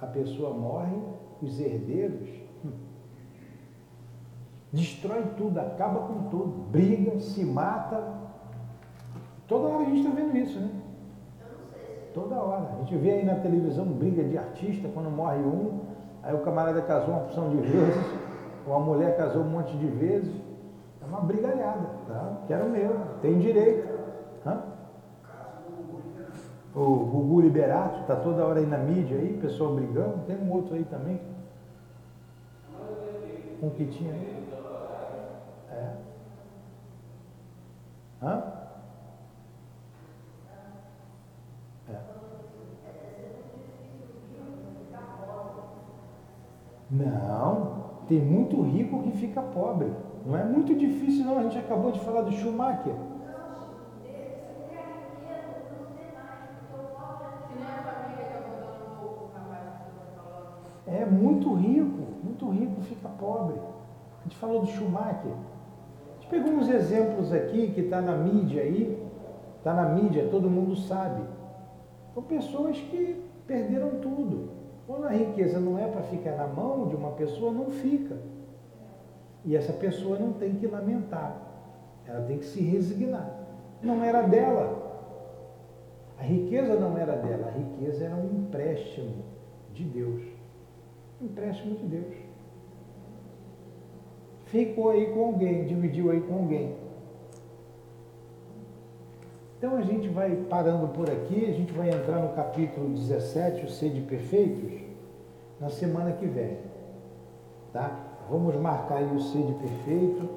a 0.00 0.06
pessoa 0.06 0.54
morre, 0.54 0.96
os 1.42 1.58
herdeiros 1.60 2.28
destrói 4.72 5.24
tudo, 5.36 5.58
acaba 5.58 6.00
com 6.00 6.28
tudo, 6.28 6.66
briga, 6.70 7.18
se 7.18 7.44
mata. 7.44 8.02
Toda 9.46 9.68
hora 9.68 9.82
a 9.82 9.86
gente 9.86 10.00
está 10.00 10.10
vendo 10.10 10.36
isso, 10.36 10.60
né? 10.60 10.70
Toda 12.12 12.36
hora. 12.36 12.74
A 12.74 12.78
gente 12.80 12.96
vê 12.96 13.12
aí 13.12 13.24
na 13.24 13.36
televisão 13.36 13.84
briga 13.86 14.22
de 14.24 14.36
artista, 14.36 14.88
quando 14.92 15.10
morre 15.10 15.38
um, 15.38 15.80
aí 16.22 16.34
o 16.34 16.40
camarada 16.40 16.82
casou 16.82 17.14
uma 17.14 17.20
porção 17.20 17.50
de 17.50 17.56
vezes, 17.56 18.04
ou 18.66 18.74
a 18.74 18.80
mulher 18.80 19.16
casou 19.16 19.42
um 19.42 19.48
monte 19.48 19.76
de 19.76 19.86
vezes. 19.86 20.34
É 21.00 21.06
uma 21.06 21.20
brigalhada, 21.20 21.88
tá? 22.06 22.42
Quero 22.46 22.68
meu, 22.68 22.94
tem 23.22 23.38
direito. 23.38 23.87
O 26.78 27.04
Gugu 27.06 27.40
Liberato, 27.40 28.02
está 28.02 28.14
toda 28.14 28.44
hora 28.46 28.60
aí 28.60 28.66
na 28.66 28.78
mídia 28.78 29.18
aí, 29.18 29.36
pessoal 29.42 29.74
brigando, 29.74 30.24
tem 30.28 30.36
um 30.36 30.52
outro 30.52 30.76
aí 30.76 30.84
também. 30.84 31.20
Um 33.60 33.70
que 33.70 33.86
tinha 33.86 34.12
aí. 34.12 34.48
É. 35.72 35.92
Hã? 38.22 38.42
Não, 46.90 47.84
tem 48.06 48.20
muito 48.20 48.62
rico 48.62 49.02
que 49.02 49.10
fica 49.18 49.42
pobre. 49.42 49.92
Não 50.24 50.36
é 50.36 50.44
muito 50.44 50.74
difícil, 50.76 51.24
não. 51.24 51.38
A 51.38 51.42
gente 51.42 51.58
acabou 51.58 51.90
de 51.90 52.00
falar 52.00 52.22
do 52.22 52.32
Schumacher. 52.32 52.94
Muito 61.48 61.54
rico, 61.54 62.02
muito 62.22 62.48
rico 62.50 62.80
fica 62.82 63.08
pobre. 63.08 63.56
A 64.20 64.22
gente 64.24 64.36
falou 64.36 64.60
do 64.60 64.66
Schumacher. 64.66 65.32
A 65.32 66.14
gente 66.14 66.28
pegou 66.28 66.52
uns 66.52 66.68
exemplos 66.68 67.32
aqui 67.32 67.70
que 67.72 67.80
está 67.82 68.00
na 68.00 68.16
mídia 68.16 68.62
aí, 68.62 69.02
está 69.56 69.72
na 69.72 69.88
mídia, 69.88 70.28
todo 70.30 70.50
mundo 70.50 70.76
sabe. 70.76 71.22
São 72.12 72.22
pessoas 72.22 72.78
que 72.78 73.24
perderam 73.46 74.00
tudo. 74.00 74.50
Quando 74.86 75.06
a 75.06 75.10
riqueza 75.10 75.60
não 75.60 75.78
é 75.78 75.86
para 75.86 76.02
ficar 76.02 76.36
na 76.36 76.46
mão 76.46 76.88
de 76.88 76.96
uma 76.96 77.12
pessoa, 77.12 77.52
não 77.52 77.70
fica. 77.70 78.16
E 79.44 79.56
essa 79.56 79.72
pessoa 79.72 80.18
não 80.18 80.32
tem 80.32 80.54
que 80.54 80.66
lamentar, 80.66 81.36
ela 82.06 82.22
tem 82.22 82.38
que 82.38 82.44
se 82.44 82.60
resignar. 82.60 83.30
Não 83.82 84.02
era 84.02 84.22
dela. 84.22 84.86
A 86.18 86.22
riqueza 86.22 86.74
não 86.74 86.98
era 86.98 87.16
dela, 87.16 87.46
a 87.46 87.50
riqueza 87.50 88.06
era 88.06 88.16
um 88.16 88.26
empréstimo 88.26 89.24
de 89.72 89.84
Deus. 89.84 90.37
Empréstimo 91.20 91.74
de 91.76 91.86
Deus. 91.86 92.14
Ficou 94.46 94.90
aí 94.90 95.12
com 95.12 95.26
alguém, 95.26 95.66
dividiu 95.66 96.10
aí 96.10 96.20
com 96.20 96.34
alguém. 96.34 96.74
Então 99.58 99.76
a 99.76 99.82
gente 99.82 100.08
vai 100.08 100.36
parando 100.48 100.86
por 100.88 101.10
aqui, 101.10 101.44
a 101.44 101.52
gente 101.52 101.72
vai 101.72 101.90
entrar 101.90 102.20
no 102.20 102.32
capítulo 102.34 102.90
17, 102.90 103.66
o 103.66 103.68
Sede 103.68 104.00
Perfeitos, 104.02 104.72
na 105.60 105.68
semana 105.68 106.12
que 106.12 106.26
vem. 106.26 106.58
Tá? 107.72 108.04
Vamos 108.30 108.54
marcar 108.54 108.98
aí 108.98 109.16
o 109.16 109.20
Sede 109.20 109.52
Perfeito. 109.54 110.28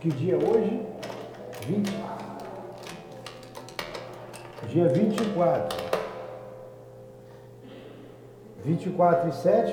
Que 0.00 0.10
dia 0.10 0.34
é 0.34 0.36
hoje? 0.36 0.86
20. 1.66 2.29
Dia 4.70 4.88
24. 4.88 5.90
24 8.64 9.28
e 9.28 9.32
7? 9.32 9.72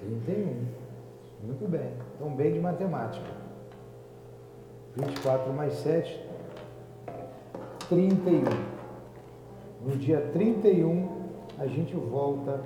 31. 0.00 0.66
Muito 1.44 1.68
bem. 1.68 1.92
Então, 2.16 2.34
bem 2.34 2.52
de 2.52 2.58
matemática. 2.58 3.30
24 4.96 5.52
mais 5.52 5.74
7, 5.74 6.20
31. 7.88 8.42
No 9.82 9.96
dia 9.96 10.20
31, 10.32 11.30
a 11.58 11.66
gente 11.66 11.94
volta 11.94 12.60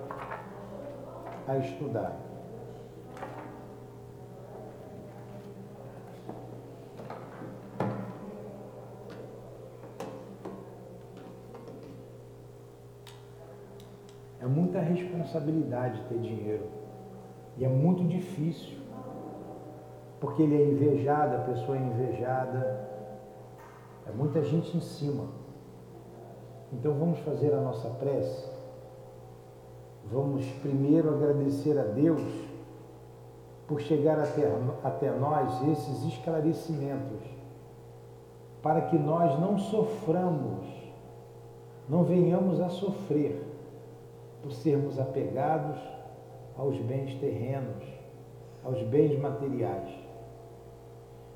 a 1.46 1.58
estudar. 1.58 2.24
É 14.44 14.46
muita 14.46 14.78
responsabilidade 15.24 16.02
ter 16.08 16.18
dinheiro. 16.18 16.66
E 17.56 17.64
é 17.64 17.68
muito 17.68 18.04
difícil, 18.04 18.78
porque 20.20 20.42
ele 20.42 20.60
é 20.60 20.66
invejado, 20.66 21.36
a 21.36 21.40
pessoa 21.40 21.76
é 21.76 21.80
invejada, 21.80 22.88
é 24.06 24.12
muita 24.12 24.42
gente 24.42 24.76
em 24.76 24.80
cima. 24.80 25.26
Então 26.72 26.92
vamos 26.94 27.18
fazer 27.20 27.52
a 27.54 27.60
nossa 27.60 27.88
prece. 27.90 28.52
Vamos 30.10 30.44
primeiro 30.62 31.14
agradecer 31.14 31.78
a 31.78 31.84
Deus 31.84 32.22
por 33.66 33.80
chegar 33.80 34.18
até, 34.18 34.52
até 34.82 35.10
nós 35.10 35.66
esses 35.68 36.04
esclarecimentos, 36.04 37.22
para 38.62 38.82
que 38.82 38.98
nós 38.98 39.38
não 39.40 39.58
soframos, 39.58 40.66
não 41.88 42.04
venhamos 42.04 42.60
a 42.60 42.68
sofrer 42.68 43.53
por 44.44 44.52
sermos 44.52 45.00
apegados 45.00 45.78
aos 46.54 46.78
bens 46.80 47.14
terrenos, 47.14 47.82
aos 48.62 48.82
bens 48.82 49.18
materiais. 49.18 49.88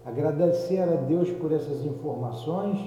Agradecer 0.04 0.82
a 0.82 0.94
Deus 0.94 1.30
por 1.32 1.50
essas 1.50 1.86
informações 1.86 2.78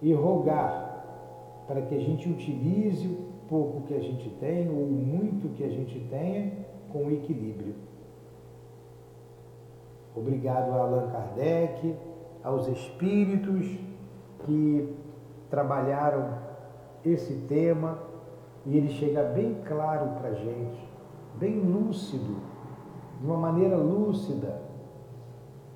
e 0.00 0.14
rogar 0.14 1.64
para 1.66 1.82
que 1.82 1.94
a 1.94 2.00
gente 2.00 2.26
utilize 2.26 3.06
o 3.06 3.46
pouco 3.48 3.82
que 3.82 3.94
a 3.94 4.00
gente 4.00 4.30
tem 4.40 4.70
ou 4.70 4.86
muito 4.86 5.54
que 5.54 5.62
a 5.62 5.68
gente 5.68 6.00
tenha 6.08 6.50
com 6.90 7.10
equilíbrio. 7.10 7.74
Obrigado 10.16 10.72
a 10.72 10.80
Allan 10.84 11.10
Kardec, 11.10 11.94
aos 12.42 12.66
espíritos 12.66 13.78
que 14.46 14.96
trabalharam 15.50 16.38
esse 17.04 17.34
tema 17.46 18.07
e 18.68 18.76
ele 18.76 18.90
chega 18.90 19.24
bem 19.24 19.56
claro 19.66 20.20
para 20.20 20.28
a 20.28 20.34
gente 20.34 20.88
bem 21.38 21.60
lúcido, 21.60 22.36
de 23.20 23.26
uma 23.26 23.36
maneira 23.36 23.76
lúcida, 23.76 24.60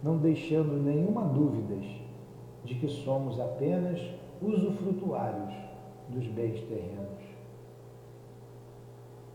não 0.03 0.19
deixando 0.19 0.83
nenhuma 0.83 1.23
dúvida 1.23 1.77
de 2.65 2.75
que 2.75 2.89
somos 2.89 3.41
apenas 3.41 4.01
usufrutuários 4.41 5.55
dos 6.09 6.27
bens 6.27 6.61
terrenos. 6.63 7.23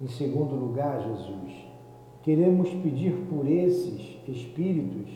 Em 0.01 0.07
segundo 0.07 0.55
lugar, 0.55 1.01
Jesus, 1.01 1.65
queremos 2.21 2.69
pedir 2.69 3.13
por 3.29 3.47
esses 3.47 4.19
espíritos 4.27 5.09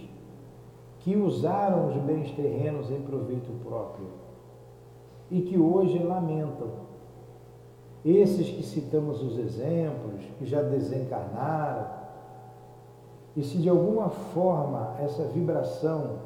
que 0.99 1.15
usaram 1.15 1.89
os 1.89 1.97
bens 1.97 2.31
terrenos 2.31 2.89
em 2.89 3.01
proveito 3.01 3.51
próprio 3.63 4.07
e 5.29 5.41
que 5.41 5.57
hoje 5.57 5.99
lamentam. 5.99 6.90
Esses 8.03 8.49
que 8.49 8.63
citamos 8.63 9.21
os 9.21 9.37
exemplos, 9.37 10.21
que 10.39 10.45
já 10.45 10.61
desencarnaram, 10.61 11.87
e 13.35 13.43
se 13.43 13.57
de 13.59 13.69
alguma 13.69 14.09
forma 14.09 14.95
essa 14.99 15.23
vibração, 15.23 16.19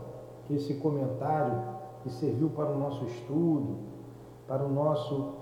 esse 0.50 0.76
comentário 0.76 1.62
que 2.02 2.10
serviu 2.10 2.50
para 2.50 2.72
o 2.72 2.80
nosso 2.80 3.04
estudo, 3.06 3.78
para 4.48 4.64
o 4.64 4.70
nosso 4.70 5.34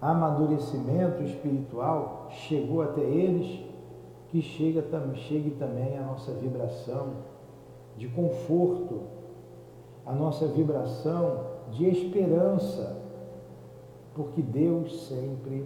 amadurecimento 0.00 1.22
espiritual 1.22 2.28
chegou 2.30 2.82
até 2.82 3.00
eles, 3.00 3.64
que 4.28 4.42
chega, 4.42 4.84
chegue 5.14 5.50
também 5.52 5.98
a 5.98 6.02
nossa 6.02 6.32
vibração 6.32 7.14
de 7.96 8.08
conforto, 8.08 9.02
a 10.04 10.12
nossa 10.12 10.46
vibração 10.46 11.46
de 11.70 11.88
esperança, 11.88 13.05
porque 14.16 14.42
Deus 14.42 15.06
sempre 15.06 15.64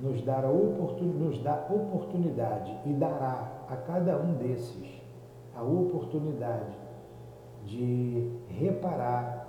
nos, 0.00 0.22
dará 0.22 0.48
nos 0.48 1.42
dá 1.42 1.66
oportunidade 1.68 2.74
e 2.86 2.92
dará 2.94 3.66
a 3.68 3.76
cada 3.76 4.16
um 4.16 4.34
desses 4.34 5.02
a 5.54 5.62
oportunidade 5.62 6.78
de 7.66 8.30
reparar 8.48 9.48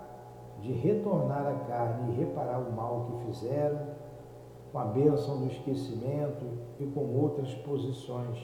de 0.61 0.73
retornar 0.73 1.47
à 1.47 1.53
carne 1.67 2.11
e 2.11 2.15
reparar 2.17 2.59
o 2.59 2.71
mal 2.73 3.05
que 3.05 3.27
fizeram, 3.27 3.79
com 4.71 4.79
a 4.79 4.85
bênção 4.85 5.39
do 5.39 5.47
esquecimento 5.47 6.45
e 6.79 6.85
com 6.85 7.01
outras 7.15 7.53
posições 7.55 8.37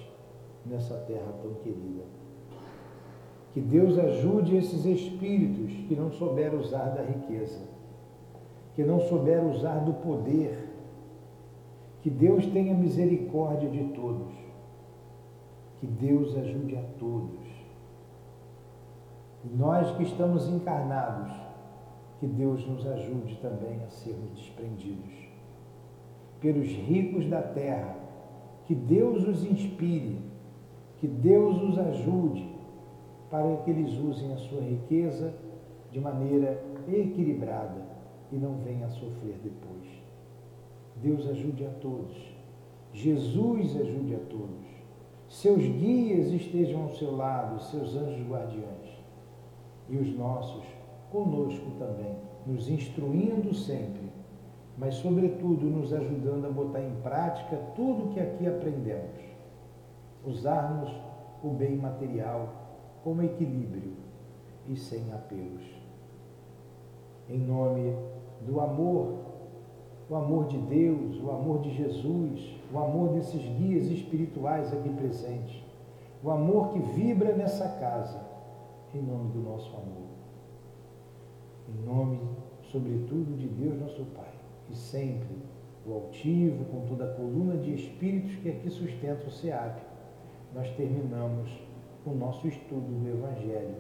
nessa 0.66 0.95
terra 1.01 1.32
tão 1.41 1.53
querida. 1.55 2.03
Que 3.53 3.61
Deus 3.61 3.97
ajude 3.99 4.55
esses 4.55 4.86
espíritos 4.86 5.72
que 5.88 5.95
não 5.95 6.11
souberam 6.11 6.59
usar 6.59 6.89
da 6.89 7.03
riqueza, 7.03 7.74
que 8.76 8.84
não 8.84 8.99
souberam 8.99 9.51
usar 9.51 9.80
do 9.80 9.93
poder. 9.93 10.69
Que 12.01 12.09
Deus 12.09 12.45
tenha 12.47 12.76
misericórdia 12.76 13.69
de 13.69 13.86
todos. 13.93 14.34
Que 15.80 15.88
Deus 15.88 16.38
ajude 16.38 16.76
a 16.76 16.84
todos. 16.99 17.39
E 19.43 19.57
nós 19.57 19.95
que 19.95 20.03
estamos 20.03 20.47
encarnados, 20.49 21.32
que 22.19 22.28
Deus 22.28 22.67
nos 22.67 22.86
ajude 22.86 23.36
também 23.38 23.80
a 23.82 23.89
sermos 23.89 24.32
desprendidos. 24.32 25.13
Pelos 26.41 26.67
ricos 26.67 27.28
da 27.28 27.41
terra, 27.41 27.95
que 28.65 28.76
Deus 28.76 29.26
os 29.28 29.43
inspire, 29.45 30.19
que 30.97 31.07
Deus 31.07 31.61
os 31.61 31.80
ajude 31.80 32.53
para 33.30 33.57
que 33.57 33.71
eles 33.71 33.93
usem 33.97 34.34
a 34.34 34.38
sua 34.38 34.61
riqueza 34.61 35.34
de 35.91 35.99
maneira 35.99 36.61
equilibrada 36.88 37.94
e 38.36 38.38
não 38.38 38.57
venham 38.57 38.86
a 38.86 38.89
sofrer 38.89 39.39
depois. 39.41 39.88
Deus 40.97 41.25
ajude 41.27 41.65
a 41.65 41.69
todos. 41.69 42.36
Jesus 42.91 43.77
ajude 43.77 44.15
a 44.15 44.19
todos. 44.19 44.65
Seus 45.29 45.63
guias 45.63 46.27
estejam 46.27 46.83
ao 46.83 46.89
seu 46.91 47.15
lado, 47.15 47.63
seus 47.63 47.95
anjos 47.95 48.27
guardiães. 48.27 49.03
E 49.88 49.95
os 49.95 50.13
nossos 50.17 50.65
conosco 51.11 51.71
também, 51.79 52.15
nos 52.45 52.67
instruindo 52.67 53.53
sempre, 53.53 54.11
mas, 54.77 54.95
sobretudo, 54.95 55.65
nos 55.65 55.93
ajudando 55.93 56.45
a 56.45 56.49
botar 56.49 56.81
em 56.81 56.95
prática 57.01 57.55
tudo 57.75 58.05
o 58.05 58.09
que 58.09 58.19
aqui 58.19 58.45
aprendemos. 58.45 59.23
Usarmos 60.25 60.91
o 61.41 61.49
bem 61.51 61.77
material 61.77 62.53
como 63.01 63.23
equilíbrio 63.23 63.93
e 64.67 64.75
sem 64.75 65.13
apelos. 65.13 65.63
Em 67.29 67.39
nome 67.39 67.95
do 68.45 68.59
amor, 68.59 69.25
o 70.09 70.15
amor 70.15 70.47
de 70.47 70.57
Deus, 70.57 71.19
o 71.21 71.31
amor 71.31 71.61
de 71.61 71.71
Jesus, 71.71 72.59
o 72.71 72.77
amor 72.77 73.09
desses 73.13 73.41
guias 73.57 73.87
espirituais 73.87 74.71
aqui 74.71 74.89
presentes, 74.89 75.63
o 76.23 76.29
amor 76.29 76.73
que 76.73 76.79
vibra 76.79 77.35
nessa 77.35 77.67
casa, 77.79 78.23
em 78.93 79.01
nome 79.01 79.31
do 79.31 79.39
nosso 79.39 79.69
amor. 79.75 80.05
Em 81.67 81.85
nome, 81.85 82.19
sobretudo, 82.71 83.35
de 83.35 83.47
Deus 83.47 83.79
nosso 83.79 84.05
Pai, 84.15 84.33
e 84.69 84.75
sempre 84.75 85.35
o 85.85 85.93
altivo, 85.93 86.65
com 86.65 86.85
toda 86.87 87.05
a 87.05 87.13
coluna 87.15 87.57
de 87.57 87.73
espíritos 87.73 88.35
que 88.37 88.49
aqui 88.49 88.69
sustenta 88.69 89.27
o 89.27 89.31
SEAP, 89.31 89.79
nós 90.53 90.69
terminamos 90.71 91.49
o 92.05 92.11
nosso 92.11 92.47
estudo 92.47 92.87
do 92.87 93.09
Evangelho 93.09 93.75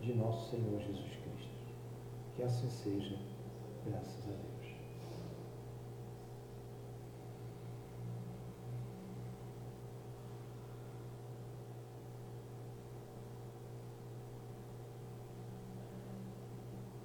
de 0.00 0.14
nosso 0.14 0.50
Senhor 0.50 0.80
Jesus 0.80 1.06
Cristo. 1.06 1.50
Que 2.34 2.42
assim 2.42 2.68
seja, 2.68 3.16
graças 3.90 4.24
a 4.24 4.26
Deus. 4.28 4.49